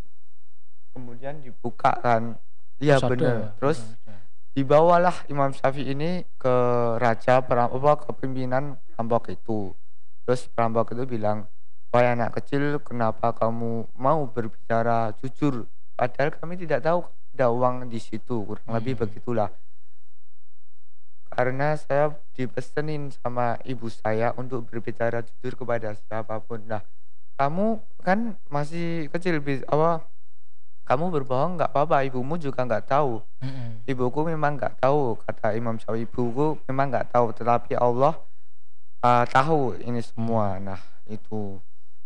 [0.89, 2.33] kemudian dibuka kan
[2.75, 4.17] iya benar terus ada.
[4.51, 6.55] dibawalah Imam Syafi'i ini ke
[6.97, 9.71] raja perampok ke pimpinan perampok itu
[10.25, 11.45] terus perampok itu bilang
[11.87, 18.01] wahai anak kecil kenapa kamu mau berbicara jujur padahal kami tidak tahu ada uang di
[18.01, 19.05] situ kurang lebih Hmm.
[19.05, 19.53] begitulah
[21.39, 26.59] karena saya dipesenin sama ibu saya untuk berbicara jujur kepada siapa pun.
[26.67, 26.83] Nah
[27.39, 30.03] kamu kan masih kecil bis apa
[30.83, 33.23] kamu berbohong nggak apa-apa ibumu juga nggak tahu.
[33.87, 36.03] Ibuku memang nggak tahu kata Imam Syafi'i.
[36.03, 38.19] Ibuku memang nggak tahu tetapi Allah
[38.99, 40.59] uh, tahu ini semua.
[40.59, 41.55] Nah itu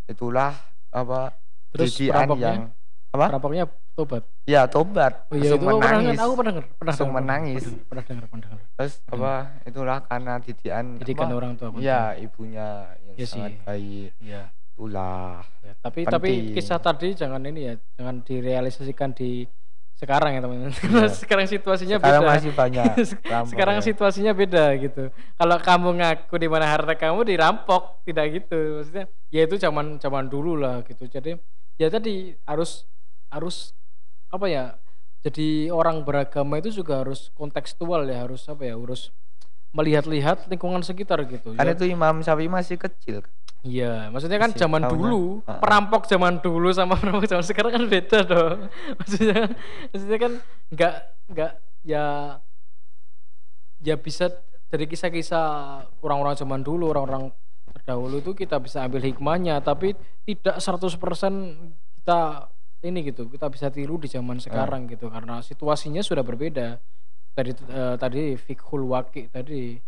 [0.05, 0.53] itulah
[0.93, 1.33] apa
[1.73, 2.69] Terus yang
[3.09, 3.33] apa?
[3.33, 7.07] Perampoknya tobat ya tobat oh iya langsung itu pernah menangis aku pernah dengar pernah Langsung
[7.07, 7.61] pernah- menangis.
[7.61, 12.01] pernah, pernah dengar pernah dengar terus apa itulah karena didikan didikan apa, orang tua ya
[12.15, 12.67] ibunya
[13.03, 13.61] yang Iya sangat sih.
[13.63, 16.55] baik iya itulah Ya, tapi tapi Penting.
[16.55, 19.47] kisah tadi jangan ini ya, jangan direalisasikan di
[19.93, 20.73] sekarang ya teman-teman.
[20.73, 21.07] Iya.
[21.23, 22.31] sekarang situasinya sekarang beda.
[22.33, 22.85] masih banyak
[23.23, 23.83] perampok sekarang ya.
[23.85, 25.03] situasinya beda gitu.
[25.33, 28.59] Kalau kamu ngaku di mana harta kamu dirampok, tidak gitu.
[28.75, 31.05] Maksudnya ya itu zaman zaman dulu lah gitu.
[31.05, 31.37] Jadi
[31.75, 32.83] ya tadi harus
[33.29, 33.71] harus
[34.33, 34.65] apa ya?
[35.23, 38.73] Jadi orang beragama itu juga harus kontekstual ya, harus apa ya?
[38.75, 39.13] Harus
[39.71, 41.53] melihat-lihat lingkungan sekitar gitu.
[41.53, 45.23] kan Ya, itu Imam Syafi'i masih kecil kan Iya, maksudnya kan Masih zaman tahunnya, dulu,
[45.47, 48.67] perampok zaman dulu sama perampok zaman sekarang kan beda dong.
[48.99, 49.55] Maksudnya,
[49.87, 50.31] maksudnya kan
[50.67, 50.95] nggak
[51.31, 51.51] nggak
[51.87, 52.05] ya
[53.79, 54.35] ya bisa
[54.67, 57.31] dari kisah-kisah orang-orang zaman dulu, orang-orang
[57.71, 59.95] terdahulu itu kita bisa ambil hikmahnya, tapi
[60.27, 60.99] tidak 100%
[62.03, 62.51] kita
[62.83, 66.77] ini gitu, kita bisa tiru di zaman sekarang gitu karena situasinya sudah berbeda.
[67.33, 69.79] Tadi eh, tadi fikhul waqi tadi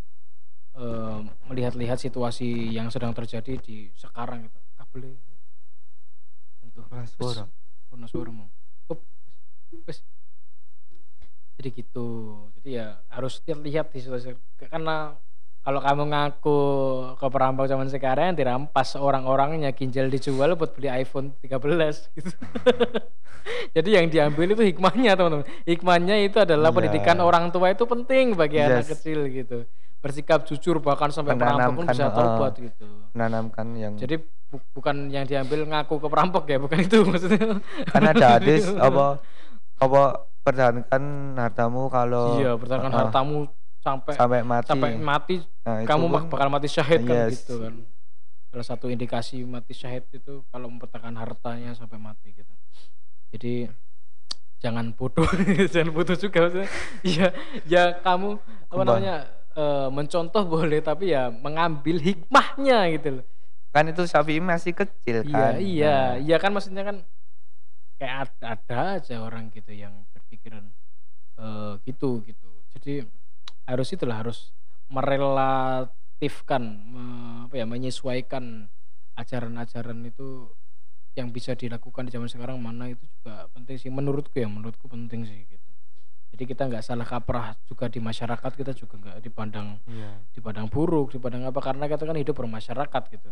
[0.75, 1.19] eh,
[1.51, 5.03] melihat-lihat situasi yang sedang terjadi di sekarang itu kabel
[7.05, 7.43] suara.
[8.07, 8.47] suara mau.
[9.85, 9.99] Wes.
[11.55, 12.07] jadi gitu
[12.59, 14.35] jadi ya harus lihat di situasi
[14.71, 15.19] karena
[15.65, 16.59] kalau kamu ngaku
[17.17, 21.57] ke perampok zaman sekarang dirampas orang-orangnya ginjal dijual buat beli iPhone 13
[22.13, 22.29] gitu.
[23.75, 25.45] Jadi yang diambil itu hikmahnya teman-teman.
[25.63, 26.75] Hikmahnya itu adalah Iya.
[26.75, 28.93] pendidikan orang tua itu penting bagi anak Yes.
[28.93, 29.65] kecil gitu.
[29.99, 32.85] Bersikap jujur bahkan sampai perampok pun bisa uh, tobat gitu.
[33.11, 37.57] Menanamkan yang jadi bu- bukan yang diambil ngaku ke perampok ya bukan itu maksudnya.
[37.89, 39.17] Kan ada hadis apa
[39.75, 40.01] apa
[40.41, 41.03] pertahankan
[41.35, 43.49] hartamu kalau iya bertahankan uh, hartamu
[43.85, 44.67] sampai sampai mati.
[44.67, 47.37] sampai mati Nah, kamu pun bakal mati syahid kan Yes.
[47.39, 47.73] gitu kan.
[48.49, 52.49] Salah satu indikasi mati syahid itu kalau mempertahankan hartanya sampai mati gitu.
[53.29, 53.69] Jadi
[54.57, 55.27] jangan bodoh
[55.73, 56.69] jangan bodoh juga maksudnya.
[57.01, 57.27] Iya
[57.65, 59.15] ya kamu apa namanya
[59.53, 63.25] eh, mencontoh boleh tapi ya mengambil hikmahnya gitu loh.
[63.69, 65.53] Kan itu Syafi'i masih kecil Iya, kan?
[65.59, 66.97] iya, Nah, iya kan maksudnya kan
[67.95, 70.63] kayak ada, ada aja orang gitu yang berpikiran
[71.37, 72.49] eh, gitu gitu.
[72.71, 73.03] Jadi
[73.65, 74.53] harus itulah harus
[74.89, 78.69] merelatifkan, me- apa ya, menyesuaikan
[79.17, 80.49] ajaran-ajaran itu
[81.15, 85.23] yang bisa dilakukan di zaman sekarang mana itu juga penting sih menurutku ya menurutku penting
[85.23, 85.69] sih gitu.
[86.35, 90.19] Jadi kita nggak salah kaprah juga di masyarakat kita juga nggak dipandang iya.
[90.35, 93.31] dipandang buruk, dipandang apa karena kita kan hidup bermasyarakat gitu.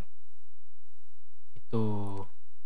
[1.60, 1.84] Itu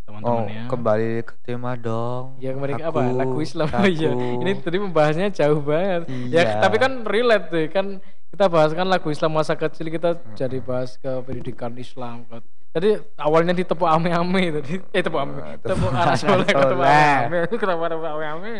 [0.08, 0.63] oh teman-teman ya.
[0.72, 4.39] kembali ke tema dong Ya kemarin apa Aku, lagu Islam oh aku.
[4.39, 6.08] Ini tadi membahasnya jauh banget.
[6.08, 6.39] Iya.
[6.39, 7.86] Ya tapi kan relate tuh kan
[8.28, 12.39] kita bahas kan lagu Islam masa kecil kita jadi bahas ke pendidikan Islam kan.
[12.72, 15.34] Tadi awalnya ditepuk ame-ame tadi eh tepuk ame.
[15.39, 17.39] Nah, Tepuk anak sekolah anak tepuk ame-ame.
[17.62, 18.56] Kenapa tepuk ame-ame?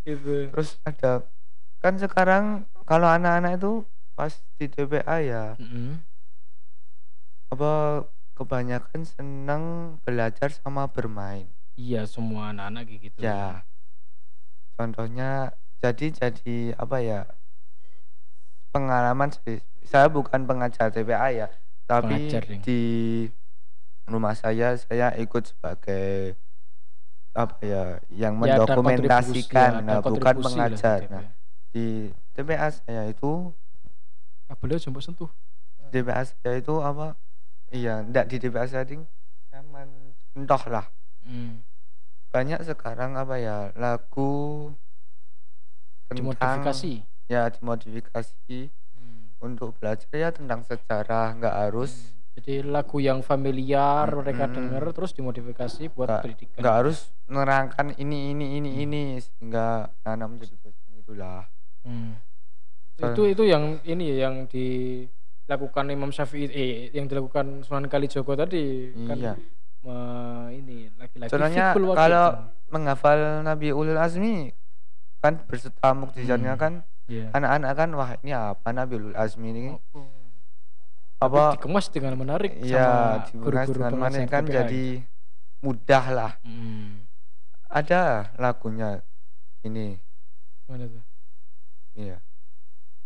[0.00, 0.48] Gitu.
[0.48, 1.28] terus ada
[1.78, 2.44] kan sekarang
[2.88, 3.84] kalau anak-anak itu
[4.16, 6.00] pas di TPA ya Mm-mm.
[7.52, 7.72] apa
[8.40, 9.62] kebanyakan seneng
[10.00, 11.44] belajar sama bermain
[11.76, 13.18] Iya semua anak-anak kayak gitu.
[13.20, 13.64] ya
[14.74, 17.20] contohnya jadi jadi apa ya
[18.70, 21.48] pengalaman sih saya bukan pengajar TPA ya
[21.84, 22.62] tapi Pengajar, Ding.
[22.62, 22.80] di
[24.06, 26.38] rumah saya saya ikut sebagai
[27.32, 31.22] apa ya yang Ya, ada mendokumentasikan kontribusi, ya, nah bukan kontribusi lah pengajar gitu nah
[31.22, 31.30] ya.
[31.70, 31.86] di
[32.32, 33.30] TPA saya itu
[34.46, 35.30] Kabelnya jemput sentuh.
[35.78, 37.14] di TPA saya itu apa
[37.70, 39.02] iya enggak di TPA saya ding
[39.48, 39.88] nyaman
[40.32, 40.86] entah lah
[41.20, 41.60] Hmm.
[42.28, 44.72] banyak sekarang apa ya lagu
[46.08, 46.92] tentang Dimodifikasi.
[47.26, 48.58] ya dimodifikasi
[48.90, 49.30] Hmm.
[49.38, 54.54] untuk belajar ya tentang sejarah nggak harus Jadi lagu yang familiar mereka Mm-mm.
[54.56, 56.58] denger terus dimodifikasi buat Nggak- pendidikan.
[56.58, 58.82] nggak harus menerangkan ini ini ini Hmm.
[58.82, 59.66] ini sehingga
[60.00, 61.42] anak menjadi dosen itulah
[61.80, 62.16] Hmm.
[62.96, 64.44] Itu itu yang ini ya yang
[65.50, 69.34] dilakukan Imam Syafi'i eh yang dilakukan Sunan Kalijogo tadi kan iya
[69.82, 71.98] me- ini fikul wakil.
[71.98, 72.26] kalau
[72.68, 74.54] menghafal Nabi Ulul Azmi
[75.18, 76.62] kan berserta mukjizatnya Hmm.
[76.62, 76.72] kan
[77.04, 77.34] Iya.
[77.34, 80.06] anak-anak kan wah ini apa Nabi Ulul Azmi ini Oh, oh.
[81.18, 84.84] apa Tapi dikemas dengan menarik ya guru-guru dengan pengajar kan TPA jadi
[85.60, 86.32] mudah lah.
[86.40, 87.02] Hmm.
[87.66, 88.02] ada
[88.36, 89.02] lagunya
[89.60, 89.98] ini
[90.64, 91.02] Mana tuh?
[91.92, 92.22] Iya.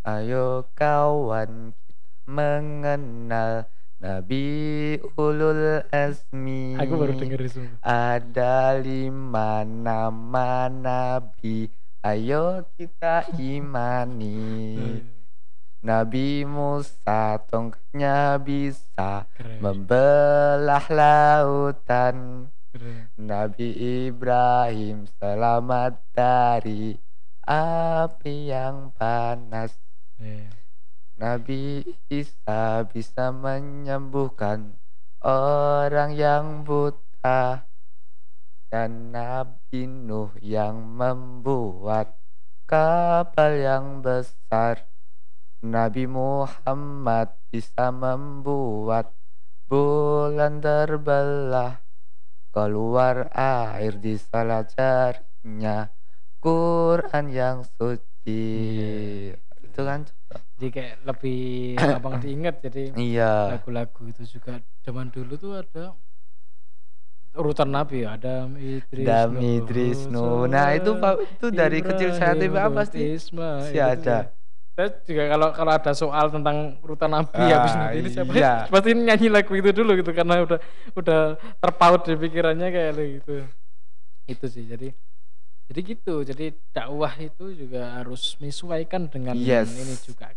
[0.04, 1.72] Ayo kawan
[2.26, 3.68] mengenal
[4.00, 6.76] Nabi Ulul Azmi.
[6.76, 7.62] Aku baru denger itu.
[7.80, 11.72] Ada lima nama Nabi.
[12.04, 15.00] Ayo kita imani.
[15.84, 19.60] Nabi Musa tongkatnya bisa Keren.
[19.60, 22.48] membelah lautan.
[22.72, 23.08] keren.
[23.20, 23.68] Nabi
[24.08, 26.96] Ibrahim selamat dari
[27.44, 29.76] api yang panas.
[30.16, 30.63] Iya.
[31.14, 34.74] Nabi Isa bisa menyembuhkan
[35.22, 37.70] orang yang buta.
[38.66, 42.18] Dan Nabi Nuh yang membuat
[42.66, 44.90] kapal yang besar.
[45.62, 49.14] Nabi Muhammad bisa membuat
[49.70, 51.78] bulan terbelah.
[52.50, 55.86] Keluar air di salah jarinya.
[56.42, 58.02] Quran yang suci.
[58.26, 59.38] Iya.
[59.62, 60.10] Itu kan.
[60.64, 61.40] Jadi kayak lebih
[61.92, 63.32] gampang diingat jadi Iya.
[63.52, 65.92] lagu-lagu itu juga zaman dulu tuh ada
[67.34, 70.46] urutan nabi ya ada Idris Dam Nuh, Idris Nuh.
[70.46, 74.18] Nah, itu Pak itu dari kecil saya TPA Lut, pasti Ismail, pasti itu ada.
[74.74, 78.54] Saya juga kalau kalau ada soal tentang urutan nabi Ah, habis nabi ini siapa iya.
[78.72, 80.58] pasti nyanyi lagu itu dulu gitu karena udah
[80.94, 81.20] udah
[81.60, 83.34] terpaut di pikirannya kayak gitu.
[84.24, 84.94] Itu sih jadi
[85.64, 89.74] jadi gitu jadi dakwah itu juga harus menyesuaikan dengan Yes.
[89.74, 90.30] ini juga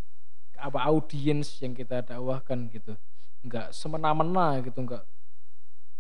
[0.58, 2.94] apa audiens yang kita dakwahkan gitu.
[3.46, 5.04] Nggak semena-mena gitu nggak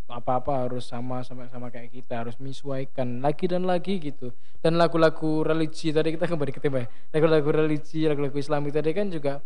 [0.07, 4.31] apa-apa harus sama sama sama kayak kita harus menyesuaikan lagi dan lagi gitu.
[4.63, 6.87] Dan lagu-lagu religi tadi kita kembali ke tema ya.
[7.11, 9.43] Lagu-lagu religi lagu-lagu Islami tadi kan juga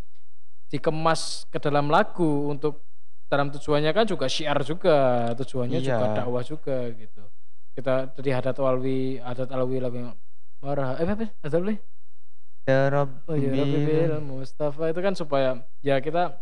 [0.69, 2.85] dikemas ke dalam lagu untuk
[3.25, 6.15] dalam tujuannya kan juga syiar juga tujuannya juga Iya.
[6.23, 7.23] dakwah juga gitu.
[7.75, 10.13] Kita tadi adat alwi adat alwi lagu yang
[10.61, 11.75] marah eh apa adat alwi
[12.69, 13.09] Ya Rob.
[13.25, 16.37] Oh iya, Rabbi bil Mustafa itu kan supaya ya kita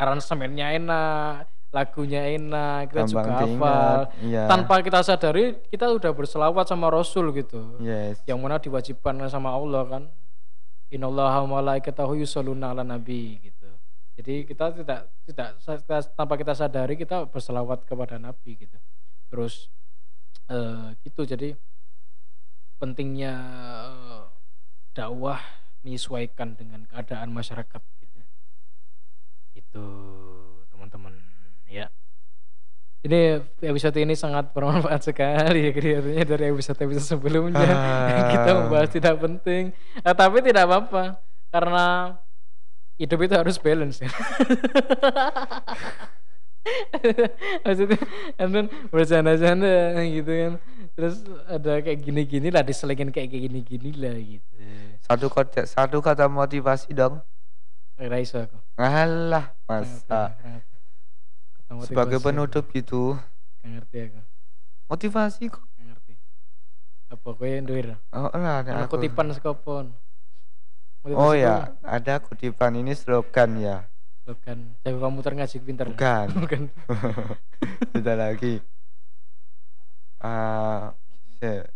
[0.00, 4.00] aransemennya enak, lagunya enak, kita juga hafal.
[4.24, 4.48] Iya.
[4.48, 7.76] Tanpa kita sadari kita udah berselawat sama Rasul gitu.
[7.84, 8.20] Yes.
[8.24, 10.04] Yang mana diwajibkan sama Allah kan.
[10.88, 13.68] Innallaha wa malaikatahu yusholluna ala nabi gitu.
[14.16, 18.78] Jadi kita tidak tidak kita- tanpa kita sadari kita berselawat kepada nabi gitu.
[19.28, 19.68] Terus
[20.46, 21.58] eh gitu jadi
[22.78, 23.34] pentingnya
[24.14, 24.25] eh,
[24.96, 25.44] dakwah
[25.84, 28.20] menyesuaikan dengan keadaan masyarakat gitu.
[29.52, 29.84] Itu
[30.72, 31.12] teman-teman
[31.68, 31.92] ya.
[33.04, 37.60] Ini episode ini sangat bermanfaat sekali ya kelihatannya dari episode-episode sebelumnya
[38.32, 38.56] kita Ah.
[38.64, 39.70] membahas tidak penting.
[40.00, 41.20] Eh, tapi tidak apa-apa
[41.52, 42.16] karena
[42.96, 44.10] hidup itu harus balance ya.
[47.64, 47.98] Maksudnya
[48.36, 50.52] kan bercanda-canda gitu kan.
[50.96, 54.50] Terus ada kayak gini-gini lah diselingin kayak gini-gini lah gitu.
[55.06, 57.22] Satu kata satu kata motivasi dong.
[57.96, 58.58] Ora iso aku.
[58.76, 60.22] Alah, Nggak ngerti, masa.
[60.36, 63.16] Kata sebagai penutup gitu.
[63.64, 64.20] Nggak ngerti aku.
[64.86, 65.64] Motivasi kok.
[65.80, 66.12] Ngerti.
[67.08, 67.96] Apa kowe duwe ra?
[68.12, 69.96] Oh, lah, ada kutipan saka pon.
[71.06, 73.86] Oh ya, ada kutipan ini slogan ya.
[74.26, 74.58] Bukan.
[74.82, 75.86] Jago komputer ngaji pinter.
[75.86, 76.26] Bukan.
[76.42, 76.60] Bukan.
[77.94, 78.58] Beda lagi.
[80.18, 80.90] Ah,
[81.38, 81.70] saya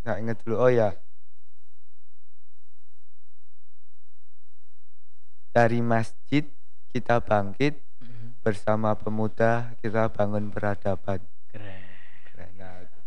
[0.00, 0.56] nggak inget dulu.
[0.56, 0.96] Oh ya.
[5.50, 6.46] Dari masjid
[6.88, 8.40] kita bangkit Mhm.
[8.40, 11.20] bersama pemuda kita bangun peradaban.
[11.52, 11.82] Keren.
[12.32, 12.98] Keren, nah, itu.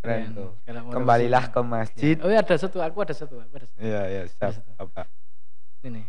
[0.00, 0.50] Keren tuh.
[0.88, 2.16] Kembalilah ke masjid.
[2.24, 3.78] Oh iya ada satu, aku ada satu, aku ada satu.
[3.82, 4.54] Iya, iya, siap.
[4.80, 5.04] Apa?
[5.84, 6.02] Ini.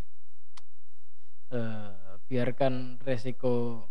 [1.52, 1.92] Eh,
[2.32, 3.84] biarkan resiko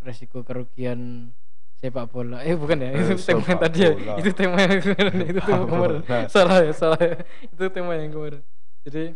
[0.00, 1.28] resiko kerugian
[1.76, 2.40] sepak bola.
[2.40, 3.92] Eh bukan ya, Eh, itu tema yang tadi ya.
[4.16, 6.00] Itu tema yang kemarin, itu tema kemarin.
[6.32, 7.20] Salah ya, salah ya.
[7.44, 8.40] Itu tema yang kemarin.
[8.88, 9.12] Jadi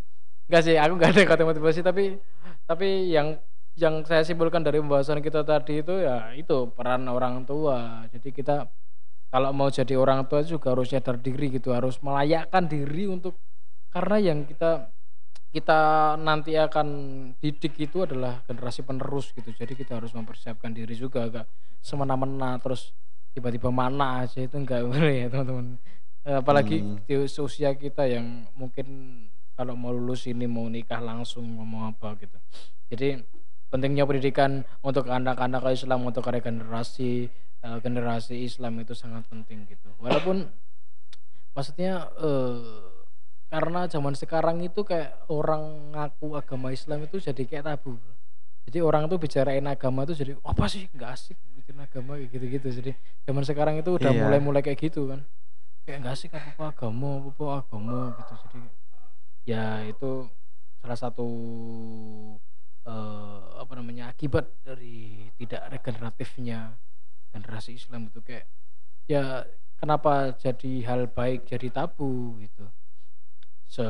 [0.53, 2.05] enggak sih, aku enggak ada kata motivasi tapi
[2.69, 3.41] tapi yang
[3.81, 8.05] yang saya simpulkan dari pembahasan kita tadi itu ya itu peran orang tua.
[8.13, 8.69] Jadi kita
[9.33, 13.41] kalau mau jadi orang tua juga harus sadar diri gitu, harus melayakkan diri untuk
[13.89, 14.92] karena yang kita
[15.53, 16.89] kita nanti akan
[17.37, 19.53] didik itu adalah generasi penerus gitu.
[19.53, 21.45] Jadi kita harus mempersiapkan diri juga agak
[21.85, 22.97] semena-mena terus
[23.37, 25.77] tiba-tiba mana aja itu enggak boleh ya teman-teman.
[26.25, 27.05] Eh, Apalagi Hmm.
[27.05, 28.87] di usia kita yang mungkin
[29.53, 32.41] kalau mau lulus ini mau nikah langsung mau apa gitu.
[32.89, 33.21] Jadi
[33.69, 37.29] pentingnya pendidikan untuk anak-anak Islam untuk regenerasi
[37.61, 39.93] eh, generasi Islam itu sangat penting gitu.
[40.01, 40.49] Walaupun
[41.53, 42.92] maksudnya eh,
[43.53, 48.01] karena zaman sekarang itu kayak orang ngaku agama Islam itu jadi kayak tabu.
[48.65, 52.69] Jadi orang tuh bicarain agama itu jadi apa sih nggak asik bikin agama kayak gitu-gitu.
[52.81, 52.91] Jadi
[53.29, 54.25] zaman sekarang itu udah Iya.
[54.25, 55.21] mulai-mulai kayak gitu kan.
[55.85, 58.33] Kayak nggak asik apa apa agama, apa apa agama gitu.
[58.49, 58.61] Jadi
[59.45, 60.11] ya itu
[60.81, 61.29] salah satu
[62.83, 66.73] eh, apa namanya akibat dari tidak regeneratifnya
[67.31, 68.49] generasi Islam itu kayak
[69.07, 69.45] ya
[69.77, 72.65] kenapa jadi hal baik jadi tabu gitu
[73.73, 73.81] se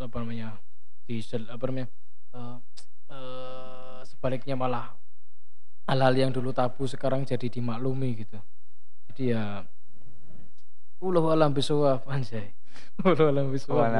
[0.00, 0.56] apa namanya
[1.04, 1.88] di sel- apa namanya
[2.32, 2.56] eh,
[3.12, 4.96] eh, sebaliknya malah
[5.84, 8.40] hal-hal yang dulu tabu sekarang jadi dimaklumi gitu.
[9.12, 9.68] Jadi ya
[11.04, 12.56] ulah alam bisawab anjay.
[13.04, 13.92] Ulah alam bisawab.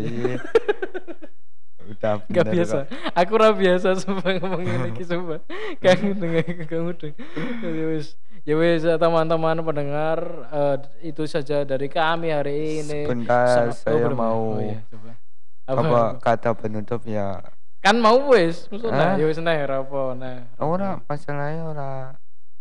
[0.00, 0.40] Sih.
[1.78, 2.76] Udah Gak biasa.
[2.82, 2.86] kok.
[3.14, 5.38] Aku ora biasa sumpah ngomong ngene iki sumpah.
[5.78, 7.12] Kangen dengan kamu tuh.
[7.62, 8.16] Ya wis.
[8.42, 10.18] Ya wis teman-teman pendengar
[10.48, 13.06] eh, itu saja dari kami hari ini.
[13.06, 14.18] Sebentar, Sangat- saya belum ya?
[14.18, 15.10] mau Oh iya, coba.
[15.66, 17.42] apa kata penutup ya
[17.82, 19.14] Kan mau wis, maksudnya Hah?
[19.14, 20.38] ya wis nah apa nah.
[20.58, 21.90] ora masalahnya ora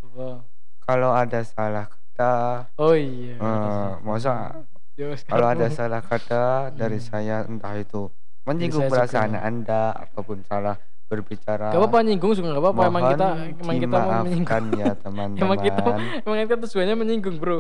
[0.02, 0.42] Apa?
[0.82, 3.38] kalau ada salah kata Oh iya.
[3.38, 4.58] eh, masa
[4.94, 7.04] Ya kalau ada salah kata dari Hmm.
[7.04, 8.10] saya entah itu
[8.46, 9.42] menyinggung perasaan juga.
[9.42, 14.24] anda ataupun salah berbicara Gak apa-apa nyinggung juga gak apa-apa emang kita emang kita mau
[14.24, 14.42] menyinggung.
[14.42, 15.84] dimaafkan ya teman-teman Emang kita
[16.20, 17.58] emang kita tujuannya menyinggung, Bro.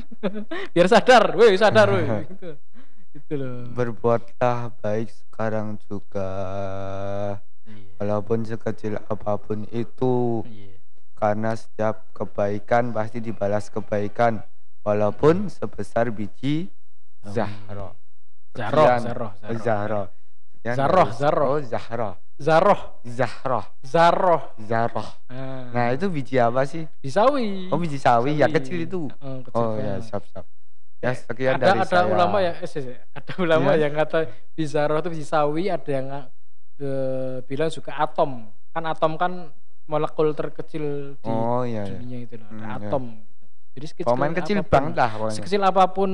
[0.74, 2.06] Biar sadar, woi sadar woi.
[2.30, 2.50] gitu.
[3.08, 3.66] Gitu loh.
[3.72, 6.30] berbuatlah baik sekarang juga
[7.64, 7.98] Iya.
[7.98, 10.78] walaupun sekecil apa pun itu Iya.
[11.14, 14.40] karena setiap kebaikan pasti dibalas kebaikan
[14.80, 16.70] walaupun sebesar biji
[17.26, 17.92] zahra
[18.58, 19.00] Zahra, Sekian.
[19.00, 19.58] Zahra, Oh, Zahra.
[19.58, 20.02] zahra
[20.50, 21.44] Sekian Zahra, dari- Zahra.
[21.46, 24.42] oh zahra Zaroh, zahra Zaroh.
[24.60, 27.66] zahra Nah, nah itu biji apa sih di sawi.
[27.66, 28.52] oh biji sawi, Sawi.
[28.52, 30.02] kecil itu Oh, kecil oh ya banget.
[30.04, 30.44] siap siap
[30.98, 32.94] ya sekian ada dari ada saya ulama yang eh, sih, sih.
[32.94, 33.80] ada ulama Iya.
[33.80, 34.18] yang kata
[34.52, 36.06] bizaroh itu biji sawi, ada yang
[36.76, 38.46] eh, bilang juga atom.
[38.68, 39.32] Kan atom kan
[39.84, 40.84] molekul terkecil
[41.16, 42.70] di oh iya iya dunia itu loh, ada Hmm, iya.
[42.80, 43.04] atom.
[43.18, 43.44] gitu.
[43.74, 46.10] Jadi sekecil pemain kecil apapun- banget lah pokoknya sekecil apa pun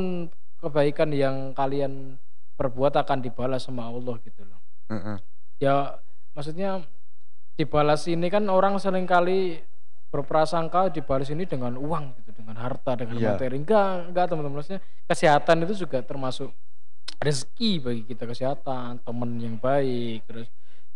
[0.59, 2.17] kebaikan yang kalian
[2.55, 4.61] perbuat akan dibalas sama Allah gitu loh.
[4.89, 5.17] Heeh.
[5.59, 5.99] Ya
[6.33, 6.83] maksudnya
[7.55, 9.63] dibalas ini kan orang sering kali
[10.11, 13.35] berprasangka dibalas ini dengan uang gitu, dengan harta, dengan Iya.
[13.35, 13.59] materi.
[13.59, 14.63] Enggak, enggak teman-teman.
[14.63, 16.55] Maksudnya kesehatan itu juga termasuk
[17.19, 20.47] rezeki bagi kita kesehatan, teman yang baik, terus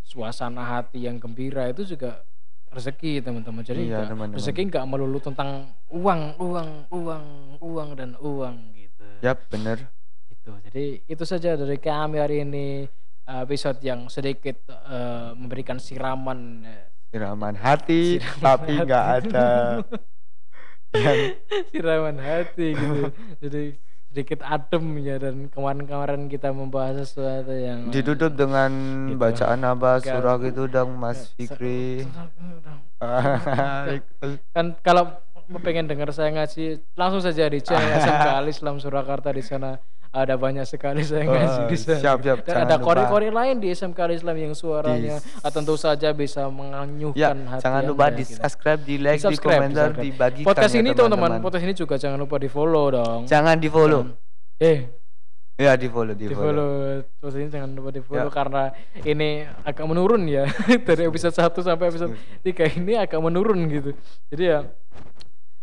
[0.06, 2.22] suasana hati yang gembira itu juga
[2.70, 3.66] rezeki teman-teman.
[3.66, 4.38] Jadi Iya, enggak- teman-teman.
[4.38, 5.50] rezeki enggak melulu tentang
[5.90, 7.24] uang, uang, uang,
[7.58, 9.02] uang dan uang gitu.
[9.18, 9.82] Yap, bener.
[10.48, 10.64] Gitu.
[10.72, 12.88] Jadi itu saja dari kami hari ini
[13.28, 19.48] uh, episode yang sedikit uh, memberikan siraman uh, siraman hati Siraman tapi nggak ada.
[20.96, 21.20] Yang
[21.72, 23.02] siraman hati gitu.
[23.44, 23.64] Jadi
[24.08, 28.72] sedikit adem ya dan kemarin-kemarin kita membahas sesuatu yang ditutup dengan
[29.12, 29.20] Gitu.
[29.20, 32.08] bacaan apa surah gitu dong Mas Fikri.
[34.56, 35.12] Kan kalau
[35.60, 38.00] pengen dengar saya ngaji langsung saja di channel
[38.40, 39.76] Al Islam Surakarta di sana
[40.10, 41.98] ada banyak sekali saya ngaji Oh, di sana.
[41.98, 42.38] siap, siap.
[42.42, 47.48] Dan ada kori-kori lain di SMK Islam yang suaranya ah, tentu saja bisa menganyuhkan ya
[47.48, 48.36] hati jangan lupa di gitu.
[48.36, 52.18] subscribe di like di Di-subscribe, komentar dibagikan Podcast ya, ini teman-teman, podcast ini juga jangan
[52.18, 53.20] lupa di follow dong.
[53.24, 54.02] jangan di follow
[54.56, 54.78] Eh,
[55.54, 56.70] ya di follow di di follow follow
[57.14, 58.32] terus ini jangan lupa di follow Ya.
[58.32, 58.62] karena
[59.02, 59.28] ini
[59.60, 60.46] agak menurun ya
[60.86, 63.90] dari episode 1 sampai episode 3 ini agak menurun gitu
[64.28, 64.58] jadi ya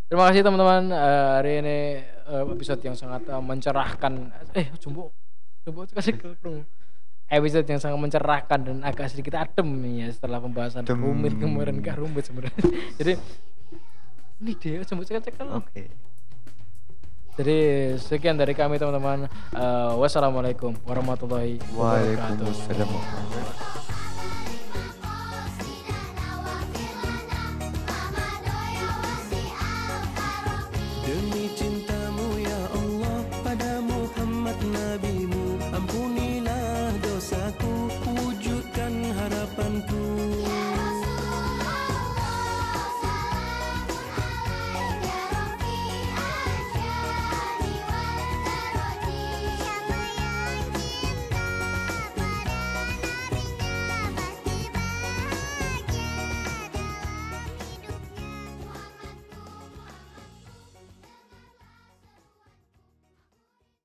[0.07, 0.83] terima kasih teman-teman.
[0.91, 4.13] Eh, hari ini eh, episode yang sangat eh, mencerahkan.
[4.53, 5.11] Eh jumbo.
[5.65, 6.37] Jumbo kasih ke
[7.25, 9.65] episode yang sangat mencerahkan dan agak sedikit adem
[9.97, 11.01] ya setelah pembahasan Adem.
[11.01, 12.53] rumit kemarin gak rumit sebenarnya.
[13.01, 13.13] Jadi
[14.45, 15.81] ini dia jumbo cek-cek kan oke.
[17.35, 17.57] Jadi
[17.99, 19.27] sekian dari kami teman-teman.
[19.51, 22.45] Eh, wassalamualaikum warahmatullahi wabarakatuh.
[22.45, 23.74] Waalaikumsalam